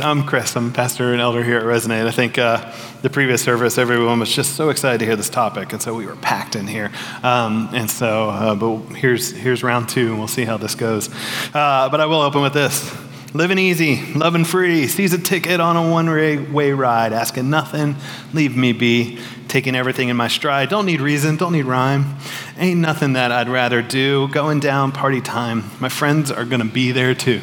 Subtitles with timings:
[0.00, 0.56] I'm Chris.
[0.56, 2.06] I'm pastor and elder here at Resonate.
[2.06, 5.72] I think uh, the previous service, everyone was just so excited to hear this topic,
[5.72, 6.90] and so we were packed in here.
[7.22, 11.08] Um, and so, uh, but here's here's round two, and we'll see how this goes.
[11.54, 12.94] Uh, but I will open with this:
[13.34, 17.96] living easy, loving free, sees a ticket on a one-way ride, asking nothing,
[18.32, 19.18] leave me be,
[19.48, 20.68] taking everything in my stride.
[20.68, 22.16] Don't need reason, don't need rhyme.
[22.56, 24.28] Ain't nothing that I'd rather do.
[24.28, 25.64] Going down, party time.
[25.80, 27.40] My friends are gonna be there too.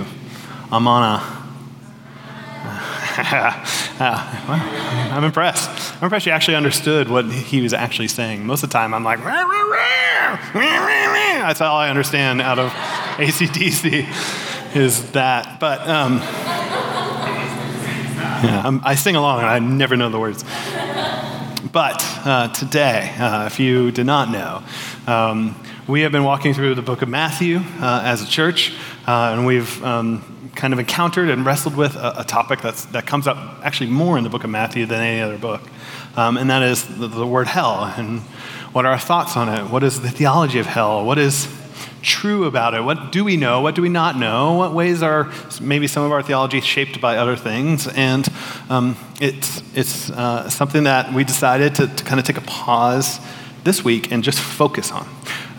[0.71, 1.38] I'm on a
[3.99, 5.95] I'm impressed.
[5.98, 8.45] I'm impressed you actually understood what he was actually saying.
[8.45, 9.20] Most of the time, I'm like,
[10.53, 12.71] that's all I understand out of
[13.17, 15.59] ACDC is that.
[15.59, 16.20] But um,
[18.44, 20.44] yeah, i sing along and I never know the words.
[21.72, 24.63] But uh, today, uh, if you did not know,
[25.08, 25.55] um,
[25.88, 28.73] we have been walking through the book of Matthew uh, as a church,
[29.08, 30.23] uh, and we've um,
[30.55, 34.17] kind of encountered and wrestled with a, a topic that's, that comes up actually more
[34.17, 35.62] in the book of Matthew than any other book,
[36.16, 37.94] um, and that is the, the word hell.
[37.97, 38.22] And
[38.73, 39.70] what are our thoughts on it?
[39.70, 41.05] What is the theology of hell?
[41.05, 41.47] What is
[42.02, 42.81] true about it?
[42.81, 43.61] What do we know?
[43.61, 44.53] What do we not know?
[44.53, 47.88] What ways are maybe some of our theology shaped by other things?
[47.88, 48.27] And
[48.70, 53.20] um, it's, it's uh, something that we decided to, to kind of take a pause
[53.64, 55.08] this week and just focus on.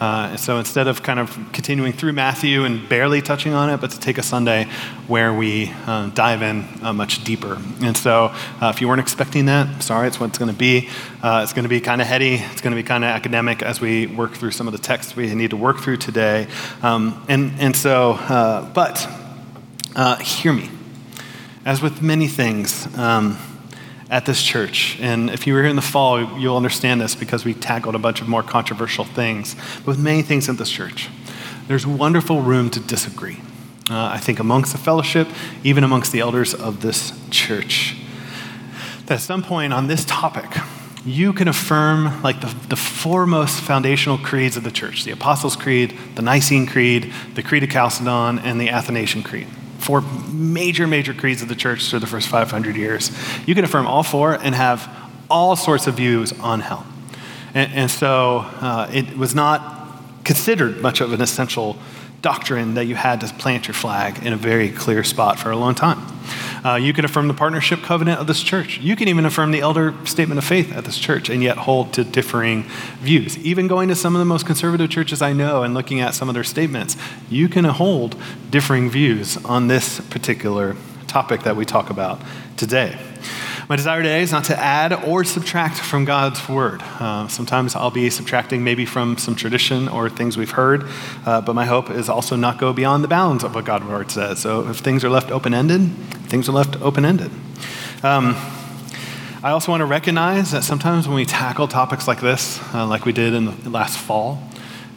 [0.01, 3.91] Uh, so instead of kind of continuing through Matthew and barely touching on it, but
[3.91, 4.67] to take a Sunday
[5.07, 7.61] where we uh, dive in uh, much deeper.
[7.83, 10.89] And so uh, if you weren't expecting that, sorry, it's what it's going to be.
[11.23, 13.63] Uh, it's going to be kind of heady, it's going to be kind of academic
[13.63, 16.47] as we work through some of the texts we need to work through today.
[16.83, 19.07] Um, and, and so, uh, but
[20.23, 20.71] hear me.
[21.67, 23.37] As with many things, um,
[24.11, 24.99] at this church.
[25.01, 27.99] And if you were here in the fall, you'll understand this because we tackled a
[27.99, 29.55] bunch of more controversial things.
[29.79, 31.09] But with many things at this church,
[31.69, 33.41] there's wonderful room to disagree.
[33.89, 35.29] Uh, I think amongst the fellowship,
[35.63, 37.97] even amongst the elders of this church.
[39.07, 40.51] That at some point on this topic,
[41.05, 45.97] you can affirm like the, the foremost foundational creeds of the church the Apostles' Creed,
[46.17, 49.47] the Nicene Creed, the Creed of Chalcedon, and the Athanasian Creed
[49.81, 50.03] four
[50.33, 53.11] major, major creeds of the church through the first 500 years.
[53.47, 54.89] You can affirm all four and have
[55.29, 56.87] all sorts of views on hell.
[57.55, 59.79] And, and so uh, it was not
[60.25, 61.77] considered much of an essential
[62.23, 65.57] doctrine that you had to plant your flag in a very clear spot for a
[65.57, 65.99] long time.
[66.65, 68.79] Uh, you can affirm the partnership covenant of this church.
[68.79, 71.93] You can even affirm the elder statement of faith at this church and yet hold
[71.95, 72.65] to differing
[73.01, 73.39] views.
[73.39, 76.29] Even going to some of the most conservative churches I know and looking at some
[76.29, 76.97] of their statements,
[77.29, 78.17] you can hold
[78.51, 80.77] differing views on this particular
[81.07, 82.21] topic that we talk about
[82.57, 82.99] today.
[83.71, 86.83] My desire today is not to add or subtract from God's word.
[86.83, 90.87] Uh, sometimes I'll be subtracting maybe from some tradition or things we've heard,
[91.25, 94.11] uh, but my hope is also not go beyond the bounds of what God's word
[94.11, 94.41] says.
[94.41, 95.83] So if things are left open ended,
[96.27, 97.31] things are left open ended.
[98.03, 98.35] Um,
[99.41, 103.05] I also want to recognize that sometimes when we tackle topics like this, uh, like
[103.05, 104.43] we did in last fall,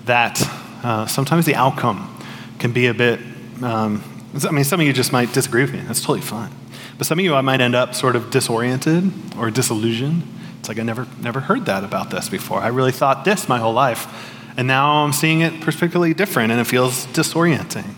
[0.05, 0.41] that
[0.81, 2.11] uh, sometimes the outcome
[2.57, 3.19] can be a bit.
[3.61, 4.03] Um,
[4.43, 5.81] I mean, some of you just might disagree with me.
[5.81, 6.49] That's totally fine.
[6.97, 10.23] But some of you, I might end up sort of disoriented or disillusioned.
[10.59, 12.59] It's like I never, never heard that about this before.
[12.59, 14.07] I really thought this my whole life.
[14.55, 17.95] And now I'm seeing it particularly different and it feels disorienting.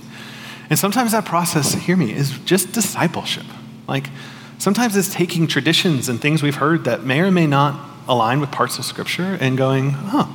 [0.69, 3.45] And sometimes that process, hear me, is just discipleship.
[3.88, 4.09] Like
[4.57, 8.51] sometimes it's taking traditions and things we've heard that may or may not align with
[8.51, 10.27] parts of Scripture and going, huh,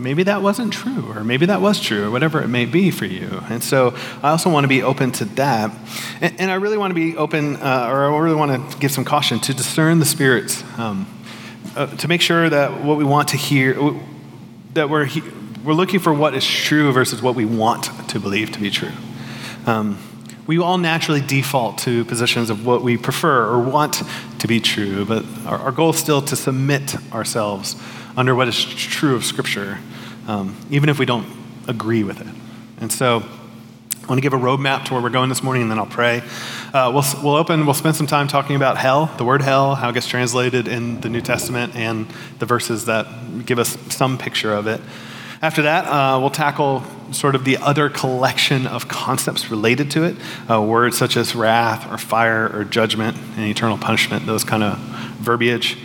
[0.00, 3.04] maybe that wasn't true, or maybe that was true, or whatever it may be for
[3.04, 3.42] you.
[3.48, 5.70] And so I also want to be open to that.
[6.20, 8.90] And, and I really want to be open, uh, or I really want to give
[8.90, 11.06] some caution to discern the spirits, um,
[11.76, 13.76] uh, to make sure that what we want to hear,
[14.74, 15.22] that we're, he-
[15.64, 18.92] we're looking for what is true versus what we want to believe to be true.
[19.66, 19.98] Um,
[20.46, 24.02] we all naturally default to positions of what we prefer or want
[24.40, 27.76] to be true, but our, our goal is still to submit ourselves
[28.16, 29.78] under what is true of Scripture,
[30.30, 31.26] um, even if we don't
[31.66, 32.34] agree with it.
[32.80, 35.70] And so I want to give a roadmap to where we're going this morning, and
[35.70, 36.22] then I'll pray.
[36.72, 39.88] Uh, we'll, we'll open, we'll spend some time talking about hell, the word hell, how
[39.88, 42.06] it gets translated in the New Testament, and
[42.38, 43.06] the verses that
[43.44, 44.80] give us some picture of it.
[45.42, 50.16] After that, uh, we'll tackle sort of the other collection of concepts related to it
[50.48, 54.78] uh, words such as wrath or fire or judgment and eternal punishment, those kind of
[55.18, 55.76] verbiage.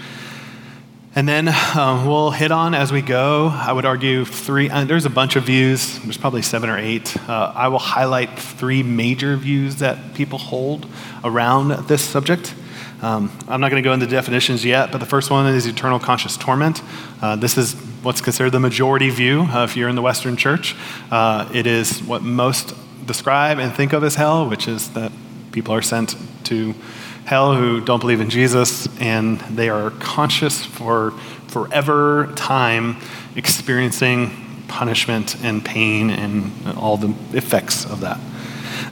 [1.17, 1.47] And then
[1.77, 3.47] um, we'll hit on as we go.
[3.47, 7.15] I would argue three, uh, there's a bunch of views, there's probably seven or eight.
[7.29, 10.85] Uh, I will highlight three major views that people hold
[11.23, 12.53] around this subject.
[13.01, 15.99] Um, I'm not going to go into definitions yet, but the first one is eternal
[15.99, 16.81] conscious torment.
[17.21, 20.75] Uh, this is what's considered the majority view uh, if you're in the Western church.
[21.11, 22.73] Uh, it is what most
[23.05, 25.13] describe and think of as hell, which is that
[25.55, 26.75] People are sent to
[27.25, 31.11] hell who don't believe in Jesus, and they are conscious for
[31.47, 32.97] forever time
[33.35, 34.31] experiencing
[34.67, 38.19] punishment and pain and all the effects of that.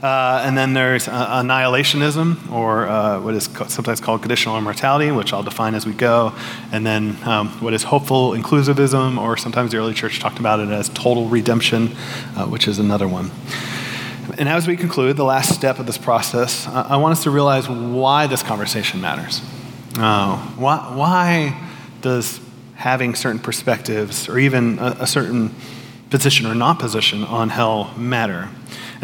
[0.02, 5.32] Uh, and then there's uh, annihilationism, or uh, what is sometimes called conditional immortality, which
[5.32, 6.34] I'll define as we go.
[6.72, 10.68] And then um, what is hopeful inclusivism, or sometimes the early church talked about it
[10.68, 11.96] as total redemption,
[12.36, 13.30] uh, which is another one.
[14.38, 17.68] And as we conclude the last step of this process, I want us to realize
[17.68, 19.40] why this conversation matters.
[19.96, 21.68] Uh, why, why
[22.00, 22.40] does
[22.74, 25.54] having certain perspectives or even a, a certain
[26.10, 28.48] position or not position on hell matter?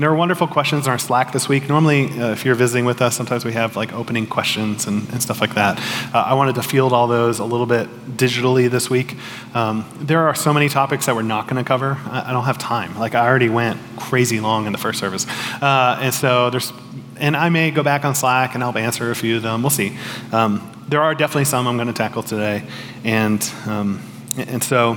[0.01, 1.69] And there were wonderful questions in our Slack this week.
[1.69, 5.21] Normally, uh, if you're visiting with us, sometimes we have like opening questions and, and
[5.21, 5.79] stuff like that.
[6.15, 7.87] Uh, I wanted to field all those a little bit
[8.17, 9.15] digitally this week.
[9.53, 11.99] Um, there are so many topics that we're not going to cover.
[12.07, 12.99] I, I, don't have time.
[12.99, 15.27] Like I already went crazy long in the first service,
[15.61, 16.73] uh, and so there's.
[17.19, 19.61] And I may go back on Slack and help answer a few of them.
[19.61, 19.99] We'll see.
[20.33, 22.63] Um, there are definitely some I'm going to tackle today,
[23.05, 24.01] and um,
[24.39, 24.97] and so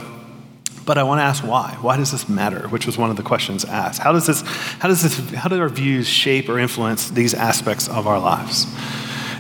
[0.86, 1.78] but I want to ask why.
[1.82, 2.68] Why does this matter?
[2.68, 4.02] Which was one of the questions asked.
[4.02, 7.88] How does this, how does this, how do our views shape or influence these aspects
[7.88, 8.66] of our lives?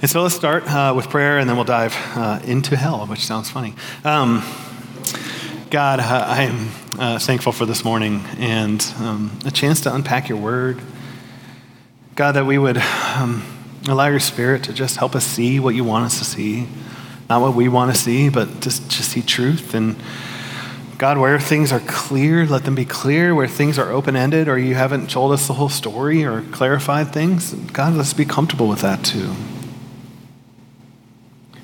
[0.01, 3.25] And so let's start uh, with prayer, and then we'll dive uh, into hell, which
[3.25, 3.73] sounds funny.
[4.03, 4.43] Um,
[5.69, 6.69] God, I am
[6.99, 10.81] uh, thankful for this morning and um, a chance to unpack your word.
[12.15, 13.43] God, that we would um,
[13.87, 16.67] allow your spirit to just help us see what you want us to see.
[17.29, 19.95] Not what we want to see, but just to see truth and
[21.03, 23.35] God, where things are clear, let them be clear.
[23.35, 27.11] Where things are open ended or you haven't told us the whole story or clarified
[27.11, 29.33] things, God, let's be comfortable with that too.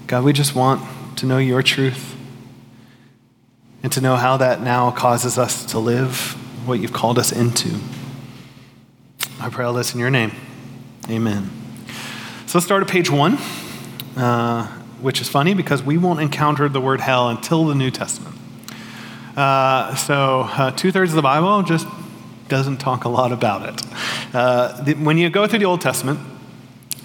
[0.08, 0.86] God, we just want
[1.20, 2.18] to know your truth
[3.82, 6.36] and to know how that now causes us to live
[6.68, 7.80] what you've called us into.
[9.40, 10.34] I pray all this in your name.
[11.10, 11.50] Amen.
[12.46, 13.38] So let's start at page one,
[14.18, 14.68] uh,
[15.00, 18.36] which is funny because we won't encounter the word hell until the New Testament.
[19.36, 21.88] Uh, so, uh, two thirds of the Bible just
[22.48, 23.82] doesn't talk a lot about it.
[24.34, 26.20] Uh, the, when you go through the Old Testament,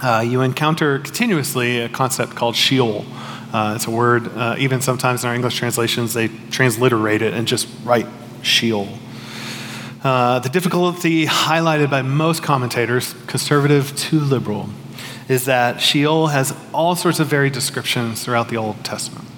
[0.03, 3.05] uh, you encounter continuously a concept called Sheol.
[3.53, 7.69] Uh, it's a word, even sometimes in our English translations, they transliterate it and just
[7.85, 8.06] write
[8.43, 8.88] Sheol.
[10.03, 14.70] the difficulty highlighted by most commentators, conservative to liberal,
[15.29, 19.29] is that Sheol has all sorts of varied descriptions throughout the Old Testament.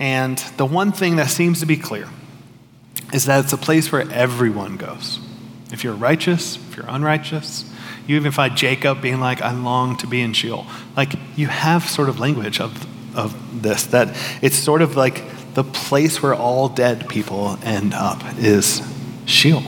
[0.00, 2.08] And the one thing that seems to be clear
[3.12, 5.18] is that it's a place where everyone goes.
[5.72, 7.64] If you're righteous, if you're unrighteous,
[8.06, 10.66] you even find Jacob being like, I long to be in Sheol.
[10.96, 12.86] Like, you have sort of language of,
[13.16, 15.22] of this, that it's sort of like
[15.54, 18.82] the place where all dead people end up is
[19.26, 19.62] Sheol.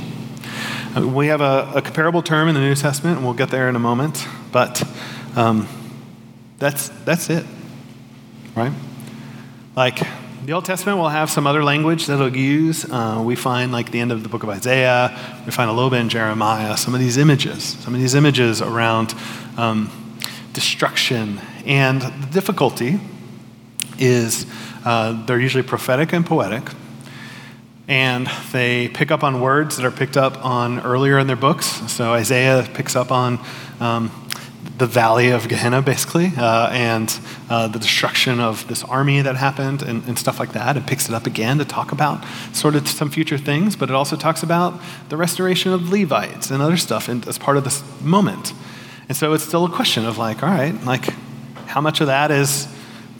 [0.96, 3.76] We have a, a comparable term in the New Testament, and we'll get there in
[3.76, 4.82] a moment, but
[5.36, 5.68] um,
[6.58, 7.44] that's, that's it,
[8.56, 8.72] right?
[9.80, 10.06] Like,
[10.44, 12.84] the Old Testament will have some other language that it'll use.
[12.84, 15.08] Uh, we find, like, the end of the book of Isaiah,
[15.46, 18.60] we find a little bit in Jeremiah, some of these images, some of these images
[18.60, 19.14] around
[19.56, 19.90] um,
[20.52, 21.40] destruction.
[21.64, 23.00] And the difficulty
[23.98, 24.44] is
[24.84, 26.64] uh, they're usually prophetic and poetic.
[27.88, 31.64] And they pick up on words that are picked up on earlier in their books.
[31.90, 33.38] So Isaiah picks up on
[33.80, 34.10] um,
[34.80, 39.82] the valley of Gehenna, basically, uh, and uh, the destruction of this army that happened
[39.82, 40.74] and, and, stuff like that.
[40.78, 43.94] It picks it up again to talk about sort of some future things, but it
[43.94, 48.54] also talks about the restoration of Levites and other stuff as part of this moment.
[49.06, 51.10] And so it's still a question of like, all right, like,
[51.66, 52.66] how much of that is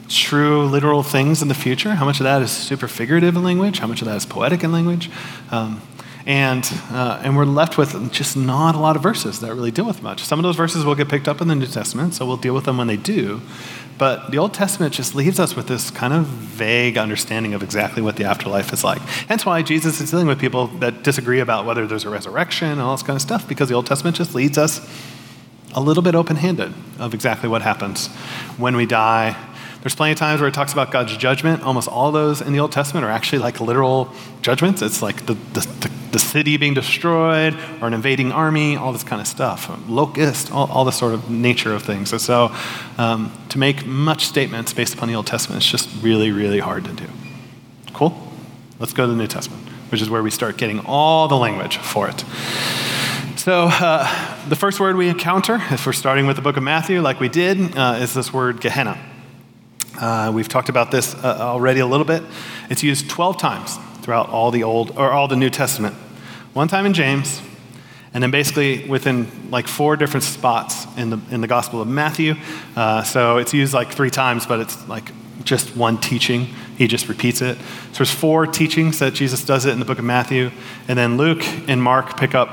[0.09, 1.95] true, literal things in the future?
[1.95, 3.81] How much of that is super figurative in language?
[3.81, 5.11] How much of that is poetic in language?
[5.51, 5.83] Um,
[6.27, 9.87] and, uh, and we're left with just not a lot of verses that really deal
[9.87, 10.23] with much.
[10.23, 12.55] Some of those verses will get picked up in the New Testament, so we'll deal
[12.55, 13.41] with them when they do.
[13.99, 18.01] But the Old Testament just leaves us with this kind of vague understanding of exactly
[18.01, 19.01] what the afterlife is like.
[19.01, 22.81] Hence why Jesus is dealing with people that disagree about whether there's a resurrection and
[22.81, 24.81] all this kind of stuff, because the Old Testament just leads us
[25.75, 28.09] a little bit open handed of exactly what happens
[28.57, 29.37] when we die
[29.83, 31.63] there's plenty of times where it talks about God's judgment.
[31.63, 34.83] Almost all those in the Old Testament are actually like literal judgments.
[34.83, 39.05] It's like the, the, the, the city being destroyed or an invading army, all this
[39.05, 39.75] kind of stuff.
[39.89, 42.13] Locust, all, all this sort of nature of things.
[42.13, 42.55] And so
[42.99, 46.85] um, to make much statements based upon the Old Testament is just really, really hard
[46.85, 47.07] to do.
[47.95, 48.15] Cool?
[48.79, 51.79] Let's go to the New Testament, which is where we start getting all the language
[51.79, 52.23] for it.
[53.37, 57.01] So, uh, the first word we encounter, if we're starting with the book of Matthew,
[57.01, 58.99] like we did, uh, is this word Gehenna.
[59.99, 62.23] Uh, we've talked about this uh, already a little bit.
[62.69, 65.95] It's used 12 times throughout all the Old or all the New Testament.
[66.53, 67.41] One time in James,
[68.13, 72.35] and then basically within like four different spots in the, in the Gospel of Matthew.
[72.75, 75.11] Uh, so it's used like three times, but it's like
[75.45, 76.47] just one teaching.
[76.77, 77.57] He just repeats it.
[77.59, 80.51] So there's four teachings that Jesus does it in the book of Matthew.
[80.89, 82.51] And then Luke and Mark pick up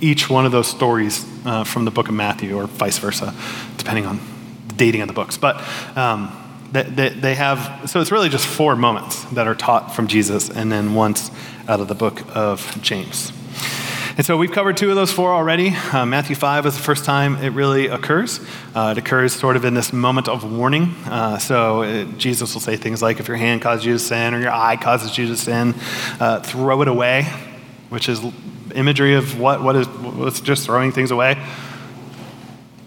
[0.00, 3.34] each one of those stories uh, from the book of Matthew or vice versa,
[3.76, 4.20] depending on
[4.68, 5.36] the dating of the books.
[5.36, 5.56] But
[5.96, 6.36] um,
[6.72, 10.72] they, they, have, so it's really just four moments that are taught from Jesus and
[10.72, 11.30] then once
[11.68, 13.30] out of the book of James.
[14.16, 15.70] And so we've covered two of those four already.
[15.70, 18.40] Uh, Matthew 5 is the first time it really occurs.
[18.74, 20.94] Uh, it occurs sort of in this moment of warning.
[21.06, 23.98] Uh, so it, uh, Jesus will say things like, if your hand causes you to
[23.98, 25.74] sin or your eye causes you to sin,
[26.20, 27.24] uh, throw it away,
[27.88, 28.22] which is
[28.74, 31.42] imagery of what, what is what's just throwing things away.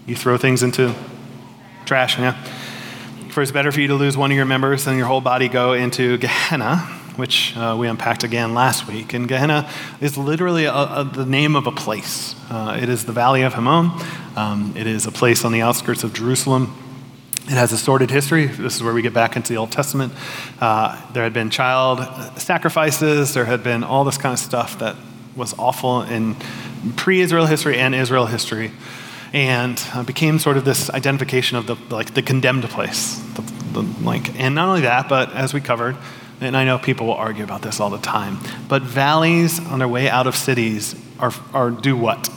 [0.06, 0.94] You throw things into
[1.86, 2.36] trash, yeah.
[3.36, 5.48] For it's better for you to lose one of your members than your whole body
[5.48, 6.78] go into Gehenna
[7.16, 9.12] which uh, we unpacked again last week.
[9.12, 12.34] And Gehenna is literally a, a, the name of a place.
[12.50, 14.02] Uh, it is the Valley of Hinnom.
[14.36, 16.74] Um, it is a place on the outskirts of Jerusalem.
[17.44, 18.46] It has a sordid history.
[18.46, 20.14] This is where we get back into the Old Testament.
[20.58, 22.00] Uh, there had been child
[22.40, 24.96] sacrifices, there had been all this kind of stuff that
[25.36, 26.36] was awful in
[26.96, 28.72] pre Israel history and Israel history.
[29.36, 33.42] And uh, became sort of this identification of the like the condemned place, the,
[33.74, 35.94] the, like, and not only that, but as we covered,
[36.40, 39.88] and I know people will argue about this all the time, but valleys on their
[39.88, 42.30] way out of cities are, are do what?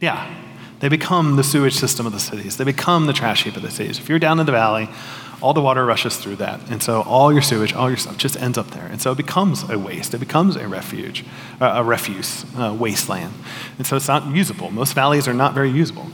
[0.00, 0.34] Yeah,
[0.78, 2.56] they become the sewage system of the cities.
[2.56, 3.98] They become the trash heap of the cities.
[3.98, 4.88] If you're down in the valley,
[5.42, 6.60] all the water rushes through that.
[6.70, 8.86] And so all your sewage, all your stuff just ends up there.
[8.86, 10.14] And so it becomes a waste.
[10.14, 11.24] It becomes a refuge,
[11.60, 13.32] uh, a refuse, uh, wasteland.
[13.78, 14.70] And so it's not usable.
[14.70, 16.06] Most valleys are not very usable.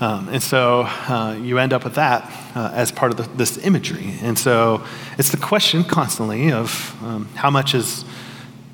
[0.00, 3.58] Um, and so uh, you end up with that uh, as part of the, this
[3.58, 4.14] imagery.
[4.22, 4.84] And so
[5.16, 8.04] it's the question constantly of um, how much is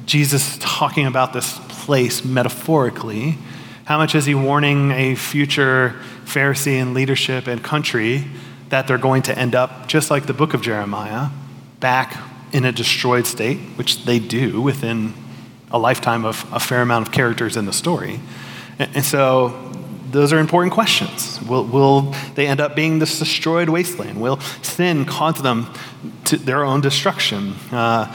[0.07, 3.37] Jesus talking about this place metaphorically?
[3.85, 8.25] How much is he warning a future Pharisee and leadership and country
[8.70, 11.28] that they're going to end up, just like the book of Jeremiah,
[11.80, 12.16] back
[12.52, 15.14] in a destroyed state, which they do within
[15.70, 18.20] a lifetime of a fair amount of characters in the story?
[18.78, 19.68] And, and so
[20.10, 21.40] those are important questions.
[21.42, 24.20] Will, will they end up being this destroyed wasteland?
[24.20, 25.72] Will sin cause them
[26.26, 27.54] to their own destruction?
[27.70, 28.06] Uh,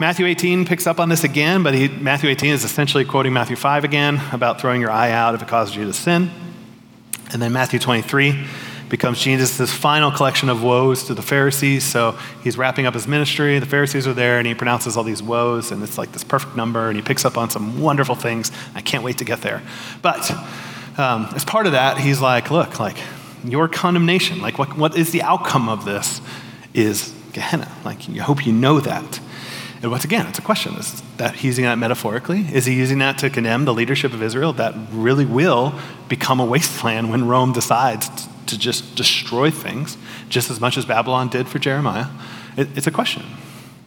[0.00, 3.56] Matthew 18 picks up on this again, but he, Matthew 18 is essentially quoting Matthew
[3.56, 6.30] 5 again about throwing your eye out if it causes you to sin.
[7.32, 8.46] And then Matthew 23
[8.88, 11.84] becomes Jesus' final collection of woes to the Pharisees.
[11.84, 13.58] So he's wrapping up his ministry.
[13.58, 16.56] The Pharisees are there, and he pronounces all these woes, and it's like this perfect
[16.56, 18.52] number, and he picks up on some wonderful things.
[18.74, 19.62] I can't wait to get there.
[20.02, 20.30] But
[20.98, 22.96] um, as part of that, he's like, look, like
[23.44, 26.20] your condemnation, like what, what is the outcome of this
[26.72, 27.70] is Gehenna.
[27.84, 29.20] Like, you hope you know that.
[29.82, 30.74] And once again, it's a question.
[30.76, 32.46] Is that he's using that metaphorically?
[32.52, 36.44] Is he using that to condemn the leadership of Israel that really will become a
[36.44, 38.08] wasteland when Rome decides
[38.46, 39.96] to just destroy things,
[40.28, 42.06] just as much as Babylon did for Jeremiah?
[42.56, 43.22] It, it's a question.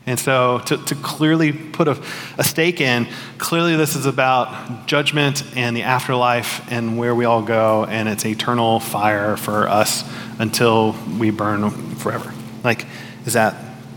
[0.06, 2.02] And so, to, to clearly put a,
[2.38, 7.42] a stake in, clearly this is about judgment and the afterlife and where we all
[7.42, 10.10] go, and it's eternal fire for us
[10.40, 12.34] until we burn forever.
[12.64, 12.86] Like,
[13.26, 13.56] is that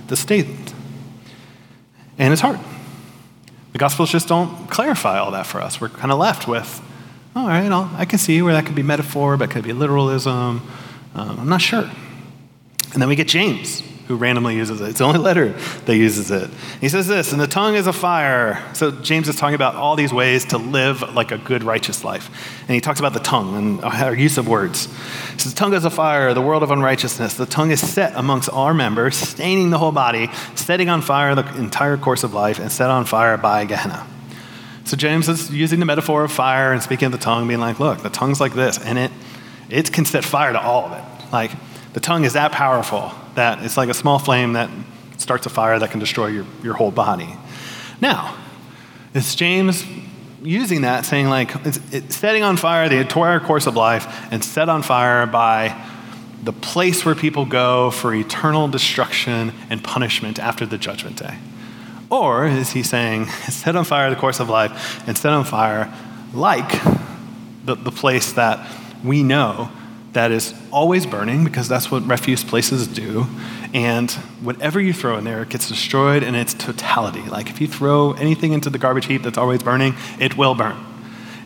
[0.09, 0.49] the state?
[2.19, 2.59] And it's hard.
[3.73, 5.81] The Gospels just don't clarify all that for us.
[5.81, 6.83] We're kind of left with,
[7.37, 10.63] all right, I'll, i can see where that could be metaphor, but could be literalism.
[11.15, 11.89] Um, I'm not sure.
[12.93, 14.89] And then we get James who randomly uses it.
[14.89, 15.53] It's the only letter
[15.85, 16.51] that uses it.
[16.81, 18.61] He says this, and the tongue is a fire.
[18.75, 22.29] So James is talking about all these ways to live like a good, righteous life.
[22.63, 24.87] And he talks about the tongue and our use of words.
[24.87, 27.35] He says, the tongue is a fire, the world of unrighteousness.
[27.35, 31.47] The tongue is set amongst our members, staining the whole body, setting on fire the
[31.57, 34.05] entire course of life, and set on fire by Gehenna.
[34.85, 37.79] So James is using the metaphor of fire and speaking of the tongue, being like,
[37.79, 39.11] look, the tongue's like this, and it,
[39.69, 41.33] it can set fire to all of it.
[41.33, 41.53] Like,
[41.93, 44.71] the tongue is that powerful that it's like a small flame that
[45.19, 47.29] starts a fire that can destroy your, your whole body.
[48.01, 48.37] Now,
[49.15, 49.85] it's James
[50.43, 54.43] using that, saying, like, it's, it's setting on fire the entire course of life and
[54.43, 55.77] set on fire by
[56.43, 61.37] the place where people go for eternal destruction and punishment after the judgment day?
[62.11, 65.93] Or is he saying, set on fire the course of life and set on fire
[66.35, 66.83] like
[67.65, 68.69] the, the place that
[69.05, 69.71] we know
[70.13, 73.27] that is always burning because that's what refuse places do.
[73.73, 74.11] And
[74.43, 77.23] whatever you throw in there, it gets destroyed in its totality.
[77.23, 80.77] Like if you throw anything into the garbage heap that's always burning, it will burn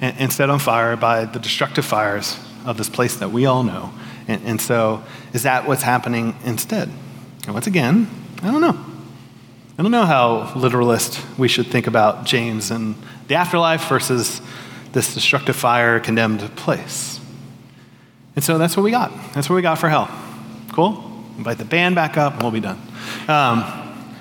[0.01, 3.63] and, and set on fire by the destructive fires of this place that we all
[3.63, 3.93] know.
[4.27, 5.05] And, and so,
[5.35, 6.89] is that what's happening instead?
[7.45, 8.09] And once again,
[8.43, 8.94] I don't know.
[9.77, 12.95] I don't know how literalist we should think about James and
[13.27, 14.41] the afterlife versus
[14.93, 17.19] this destructive fire condemned place.
[18.37, 19.11] And so that's what we got.
[19.33, 20.09] That's what we got for hell.
[20.73, 20.93] Cool?
[21.39, 22.81] Invite the band back up and we'll be done.
[23.27, 23.65] Um,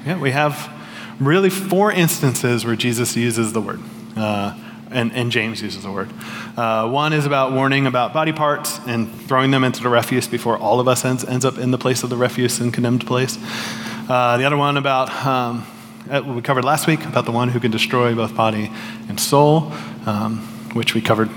[0.08, 0.72] yeah, we have
[1.20, 3.80] really four instances where Jesus uses the word.
[4.18, 4.58] Uh,
[4.90, 6.12] and, and, James uses the word.
[6.58, 10.58] Uh, one is about warning about body parts and throwing them into the refuse before
[10.58, 13.38] all of us ends, ends up in the place of the refuse and condemned place.
[14.10, 15.66] Uh, the other one about um,
[16.12, 18.70] uh, we covered last week about the one who can destroy both body
[19.08, 19.72] and soul,
[20.06, 20.40] um,
[20.74, 21.30] which we covered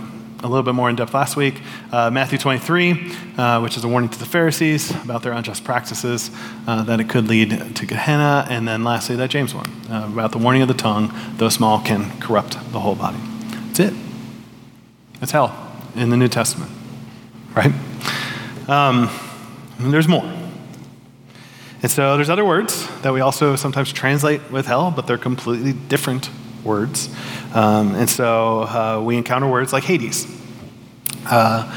[0.43, 1.61] a little bit more in depth last week.
[1.93, 6.31] Uh, Matthew 23, uh, which is a warning to the Pharisees about their unjust practices,
[6.67, 8.47] uh, that it could lead to Gehenna.
[8.51, 11.81] And then lastly, that James one, uh, about the warning of the tongue, though small,
[11.81, 13.19] can corrupt the whole body.
[13.69, 13.95] That's it.
[15.21, 15.55] That's hell
[15.95, 16.73] in the New Testament,
[17.55, 17.73] right?
[18.69, 19.09] Um,
[19.79, 20.25] there's more.
[21.83, 25.73] And so there's other words that we also sometimes translate with hell, but they're completely
[25.73, 26.31] different
[26.65, 27.09] words.
[27.55, 30.27] Um, and so uh, we encounter words like Hades.
[31.27, 31.73] Uh,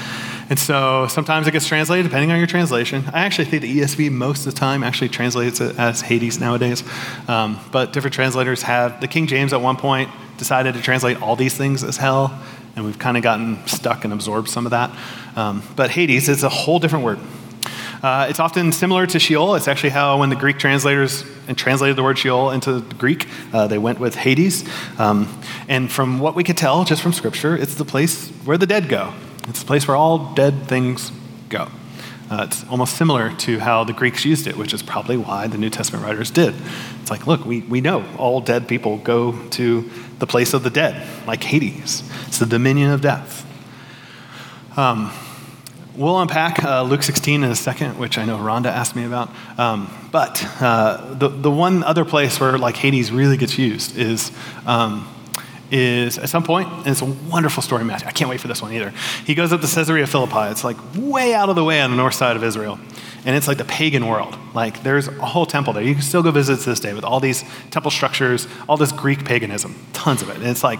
[0.50, 3.04] and so sometimes it gets translated depending on your translation.
[3.14, 6.84] I actually think the ESV most of the time actually translates it as Hades nowadays.
[7.28, 11.36] Um, but different translators have, the King James at one point decided to translate all
[11.36, 12.34] these things as hell,
[12.76, 14.90] and we've kind of gotten stuck and absorbed some of that.
[15.36, 17.20] Um, but Hades is a whole different word.
[18.02, 19.56] Uh, it's often similar to Sheol.
[19.56, 21.26] It's actually how, when the Greek translators
[21.56, 24.64] translated the word Sheol into Greek, uh, they went with Hades.
[24.98, 25.28] Um,
[25.68, 28.88] and from what we could tell, just from Scripture, it's the place where the dead
[28.88, 29.14] go.
[29.50, 31.12] It's the place where all dead things
[31.50, 31.68] go.
[32.32, 35.58] Uh, it's almost similar to how the Greeks used it, which is probably why the
[35.58, 36.54] New Testament writers did.
[37.02, 39.90] It's like, look, we, we know all dead people go to
[40.20, 42.04] the place of the dead, like Hades.
[42.28, 43.46] It's the dominion of death.
[44.78, 45.12] Um,
[46.00, 49.30] We'll unpack uh, Luke 16 in a second, which I know Rhonda asked me about.
[49.60, 54.32] Um, but uh, the, the one other place where like Hades really gets used is,
[54.66, 55.06] um,
[55.72, 58.08] is at some point, and it's a wonderful story, Matthew.
[58.08, 58.94] I can't wait for this one either.
[59.26, 60.50] He goes up to Caesarea Philippi.
[60.50, 62.80] It's like way out of the way on the north side of Israel.
[63.26, 64.38] And it's like the pagan world.
[64.54, 65.84] Like there's a whole temple there.
[65.84, 68.94] You can still go visit to this day with all these temple structures, all this
[68.94, 70.38] Greek paganism, tons of it.
[70.38, 70.80] And it's like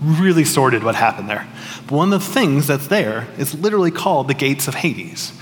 [0.00, 1.46] really sorted what happened there.
[1.86, 5.32] But one of the things that's there is literally called the gates of Hades.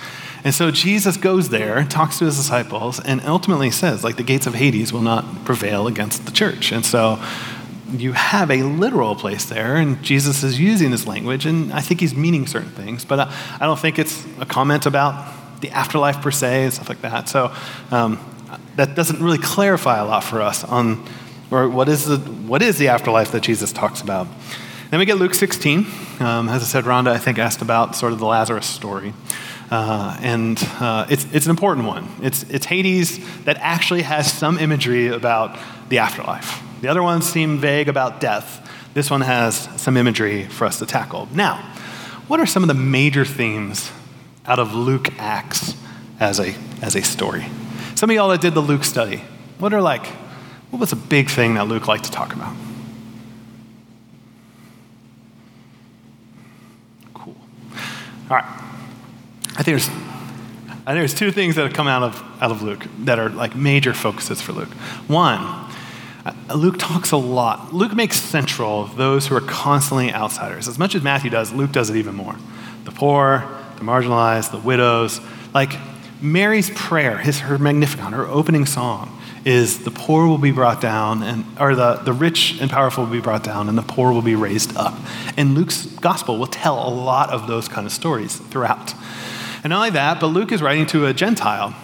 [0.44, 4.47] And so Jesus goes there, talks to his disciples, and ultimately says, like, the gates
[4.47, 6.73] of Hades will not prevail against the church.
[6.73, 7.23] And so
[7.90, 12.01] you have a literal place there, and Jesus is using this language, and I think
[12.01, 16.31] he's meaning certain things, but I don't think it's a comment about the afterlife per
[16.31, 17.29] se and stuff like that.
[17.29, 17.53] So
[17.90, 18.18] um,
[18.77, 21.05] that doesn't really clarify a lot for us on
[21.50, 24.26] or what is the, what is the afterlife that Jesus talks about?
[24.90, 25.87] Then we get Luke 16.
[26.20, 29.12] Um, as I said, Rhonda, I think, asked about sort of the Lazarus story.
[29.70, 32.08] Uh, and uh, it's, it's an important one.
[32.22, 35.58] It's, it's Hades that actually has some imagery about
[35.90, 36.62] the afterlife.
[36.80, 38.64] The other ones seem vague about death.
[38.94, 41.28] This one has some imagery for us to tackle.
[41.34, 41.56] Now,
[42.28, 43.90] what are some of the major themes
[44.46, 45.74] out of Luke Acts
[46.18, 47.46] as a, as a story?
[47.94, 49.22] Some of y'all that did the Luke study,
[49.58, 50.06] what are like
[50.70, 52.54] what was a big thing that Luke liked to talk about?
[57.14, 57.37] Cool.
[58.31, 58.44] All right.
[58.44, 62.62] I think there's, I think there's two things that have come out of, out of
[62.62, 64.72] Luke that are like major focuses for Luke.
[65.09, 65.40] One,
[66.24, 67.72] uh, Luke talks a lot.
[67.72, 70.68] Luke makes central those who are constantly outsiders.
[70.68, 72.37] As much as Matthew does, Luke does it even more.
[72.85, 75.20] The poor, the marginalized, the widows.
[75.54, 75.72] Like
[76.20, 81.22] Mary's prayer, his, her Magnificat, her opening song, is the poor will be brought down,
[81.22, 84.22] and, or the, the rich and powerful will be brought down, and the poor will
[84.22, 84.94] be raised up.
[85.37, 88.94] And Luke's gospel will tell a lot of those kind of stories throughout.
[89.62, 91.74] And not only that, but Luke is writing to a Gentile.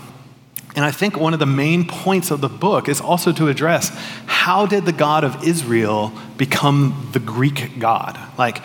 [0.76, 3.90] And I think one of the main points of the book is also to address
[4.26, 8.18] how did the God of Israel become the Greek God?
[8.36, 8.60] Like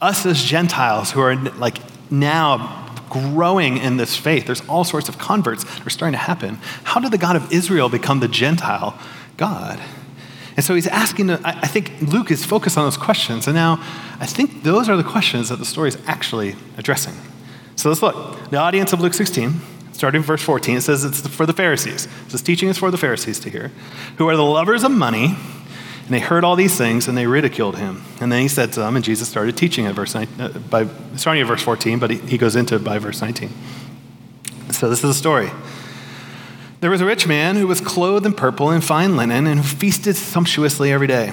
[0.00, 1.78] us as Gentiles who are like
[2.10, 4.46] now growing in this faith.
[4.46, 6.54] There's all sorts of converts that are starting to happen.
[6.84, 8.98] How did the God of Israel become the Gentile
[9.36, 9.78] God?
[10.56, 13.46] And so he's asking, I think Luke is focused on those questions.
[13.46, 13.74] And now
[14.18, 17.14] I think those are the questions that the story is actually addressing.
[17.76, 18.50] So let's look.
[18.50, 19.60] The audience of Luke 16,
[19.92, 22.08] starting in verse 14, it says it's for the Pharisees.
[22.28, 23.72] This teaching is for the Pharisees to hear,
[24.18, 25.36] who are the lovers of money
[26.12, 28.02] and they heard all these things and they ridiculed him.
[28.20, 30.86] And then he said to them, and Jesus started teaching at verse 19, uh, by,
[31.16, 33.48] starting at verse 14, but he, he goes into it by verse 19.
[34.72, 35.50] So this is a story.
[36.80, 39.66] There was a rich man who was clothed in purple and fine linen and who
[39.66, 41.32] feasted sumptuously every day.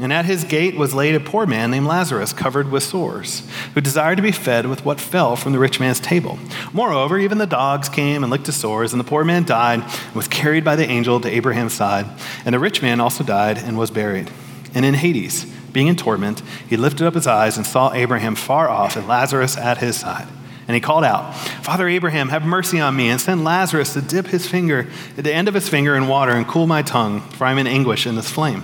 [0.00, 3.82] And at his gate was laid a poor man named Lazarus, covered with sores, who
[3.82, 6.38] desired to be fed with what fell from the rich man's table.
[6.72, 10.14] Moreover, even the dogs came and licked his sores, and the poor man died and
[10.14, 12.06] was carried by the angel to Abraham's side.
[12.46, 14.30] And the rich man also died and was buried.
[14.74, 18.70] And in Hades, being in torment, he lifted up his eyes and saw Abraham far
[18.70, 20.28] off and Lazarus at his side.
[20.66, 24.28] And he called out, Father Abraham, have mercy on me, and send Lazarus to dip
[24.28, 24.86] his finger,
[25.18, 27.66] at the end of his finger in water, and cool my tongue, for I'm in
[27.66, 28.62] anguish in this flame.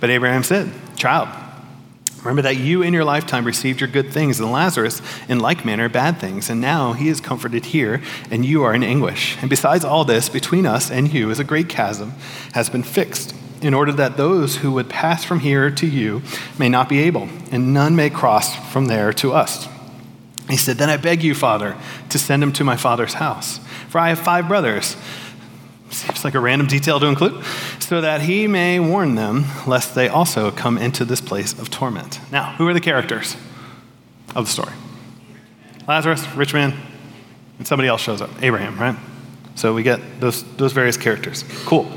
[0.00, 1.28] But Abraham said, Child,
[2.22, 5.88] Remember that you in your lifetime received your good things, and Lazarus in like manner
[5.88, 9.38] bad things, and now he is comforted here, and you are in anguish.
[9.40, 12.12] And besides all this, between us and you is a great chasm
[12.52, 16.22] has been fixed, in order that those who would pass from here to you
[16.58, 19.66] may not be able, and none may cross from there to us.
[20.50, 21.76] He said, Then I beg you, Father,
[22.10, 23.58] to send him to my father's house,
[23.88, 24.94] for I have five brothers
[25.90, 27.44] Seems like a random detail to include,
[27.80, 32.20] so that he may warn them, lest they also come into this place of torment.
[32.30, 33.36] Now, who are the characters
[34.36, 34.72] of the story?
[35.88, 36.74] Lazarus, rich man,
[37.58, 38.96] and somebody else shows up, Abraham, right?
[39.56, 41.44] So we get those, those various characters.
[41.64, 41.90] Cool.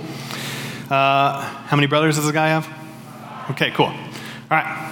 [0.90, 2.68] Uh, how many brothers does the guy have?
[3.52, 3.86] Okay, cool.
[3.86, 3.96] All
[4.50, 4.90] right.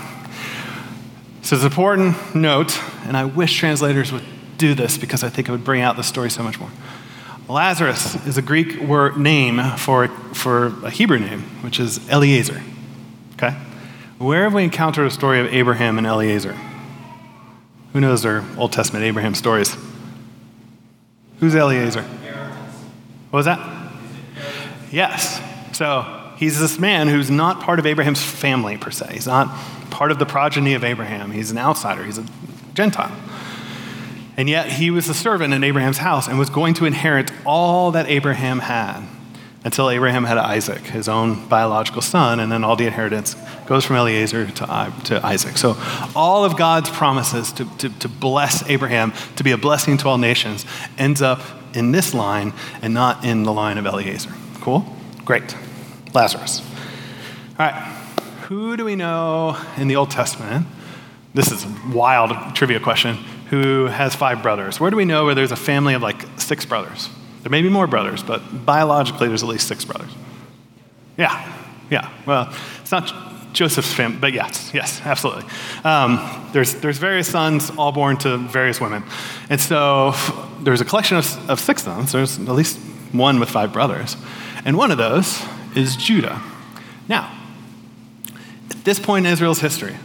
[1.41, 4.23] So it's an important note, and I wish translators would
[4.57, 6.69] do this because I think it would bring out the story so much more.
[7.51, 12.63] Lazarus is a Greek word name for, for a Hebrew name, which is Eliezer.
[13.33, 13.51] Okay?
[14.19, 16.57] Where have we encountered a story of Abraham and Eliezer?
[17.91, 19.75] Who knows their Old Testament Abraham stories?
[21.41, 22.03] Who's Eliezer?
[22.03, 23.91] What was that?
[24.89, 25.41] Yes.
[25.73, 29.09] So he's this man who's not part of Abraham's family per se.
[29.11, 29.47] He's not
[29.89, 31.31] part of the progeny of Abraham.
[31.31, 32.05] He's an outsider.
[32.05, 32.25] He's a
[32.75, 33.11] Gentile.
[34.41, 37.91] And yet he was a servant in Abraham's house and was going to inherit all
[37.91, 39.07] that Abraham had
[39.63, 43.35] until Abraham had Isaac, his own biological son, and then all the inheritance
[43.67, 45.59] goes from Eliezer to, to Isaac.
[45.59, 45.77] So
[46.15, 50.17] all of God's promises to, to, to bless Abraham, to be a blessing to all
[50.17, 50.65] nations,
[50.97, 51.41] ends up
[51.75, 52.51] in this line
[52.81, 54.33] and not in the line of Eliezer.
[54.55, 54.83] Cool?
[55.23, 55.55] Great.
[56.15, 56.61] Lazarus.
[57.59, 57.75] All right.
[58.47, 60.65] Who do we know in the Old Testament?
[61.35, 63.19] This is a wild trivia question
[63.51, 64.79] who has five brothers.
[64.79, 67.09] Where do we know where there's a family of like six brothers?
[67.43, 70.09] There may be more brothers, but biologically there's at least six brothers.
[71.17, 71.53] Yeah,
[71.89, 72.09] yeah.
[72.25, 73.13] Well, it's not
[73.51, 75.43] Joseph's family, but yes, yes, absolutely.
[75.83, 79.03] Um, there's, there's various sons, all born to various women.
[79.49, 80.13] And so
[80.61, 82.13] there's a collection of, of six sons.
[82.13, 82.79] There's at least
[83.11, 84.15] one with five brothers.
[84.63, 85.43] And one of those
[85.75, 86.41] is Judah.
[87.09, 87.37] Now,
[88.69, 89.97] at this point in Israel's history,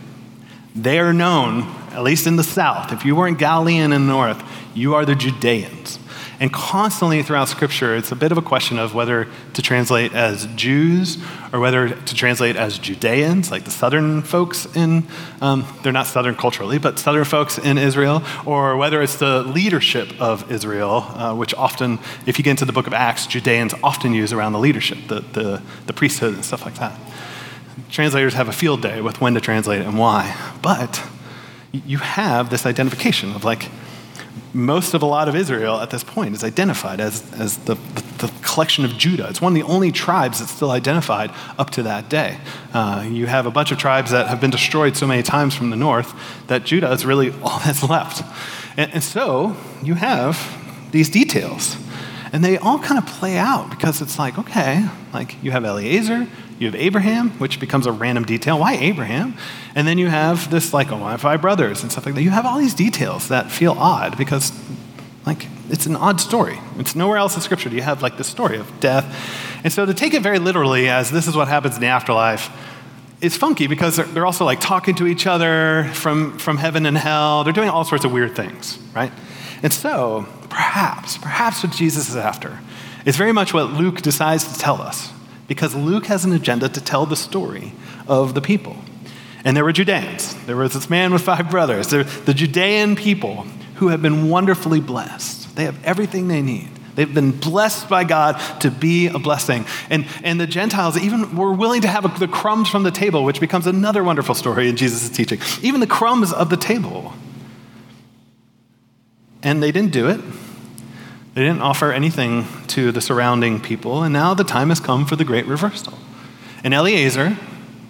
[0.75, 4.43] they are known at least in the south, if you weren't Galilean in the north,
[4.75, 5.99] you are the Judeans.
[6.39, 10.47] And constantly throughout Scripture, it's a bit of a question of whether to translate as
[10.55, 11.17] Jews
[11.51, 15.07] or whether to translate as Judeans, like the southern folks in,
[15.41, 20.21] um, they're not southern culturally, but southern folks in Israel, or whether it's the leadership
[20.21, 24.13] of Israel, uh, which often, if you get into the book of Acts, Judeans often
[24.13, 26.99] use around the leadership, the, the, the priesthood and stuff like that.
[27.89, 30.37] Translators have a field day with when to translate and why.
[30.61, 31.03] But
[31.87, 33.69] you have this identification of like
[34.57, 38.27] most of a lot of Israel at this point is identified as, as the, the,
[38.27, 39.29] the collection of Judah.
[39.29, 42.39] It's one of the only tribes that's still identified up to that day.
[42.73, 45.71] Uh, you have a bunch of tribes that have been destroyed so many times from
[45.71, 46.15] the north
[46.47, 48.25] that Judah is really all that's left.
[48.77, 51.77] And, and so you have these details.
[52.33, 56.27] And they all kind of play out because it's like, okay, like you have Eliezer,
[56.59, 58.59] you have Abraham, which becomes a random detail.
[58.59, 59.35] Why Abraham?
[59.75, 62.23] And then you have this, like, oh, I have five brothers and stuff like that.
[62.23, 64.53] You have all these details that feel odd because,
[65.27, 66.59] like, it's an odd story.
[66.79, 69.61] It's nowhere else in Scripture do you have, like, the story of death.
[69.65, 72.51] And so to take it very literally as this is what happens in the afterlife
[73.21, 76.97] is funky because they're, they're also, like, talking to each other from, from heaven and
[76.97, 77.45] hell.
[77.45, 79.13] They're doing all sorts of weird things, right?
[79.63, 82.61] And so, perhaps, perhaps what Jesus is after
[83.05, 85.13] is very much what Luke decides to tell us
[85.49, 87.73] because Luke has an agenda to tell the story
[88.09, 88.77] of the people.
[89.45, 90.35] And there were Judeans.
[90.47, 91.89] There was this man with five brothers.
[91.89, 95.55] The Judean people who have been wonderfully blessed.
[95.55, 96.69] They have everything they need.
[96.97, 99.67] They've been blessed by God to be a blessing.
[99.91, 103.39] And, and the Gentiles even were willing to have the crumbs from the table, which
[103.39, 105.39] becomes another wonderful story in Jesus' teaching.
[105.63, 107.13] Even the crumbs of the table.
[109.43, 110.21] And they didn't do it
[111.37, 115.17] they didn't offer anything to the surrounding people, and now the time has come for
[115.17, 115.93] the great reversal.
[116.65, 117.37] And Eliezer,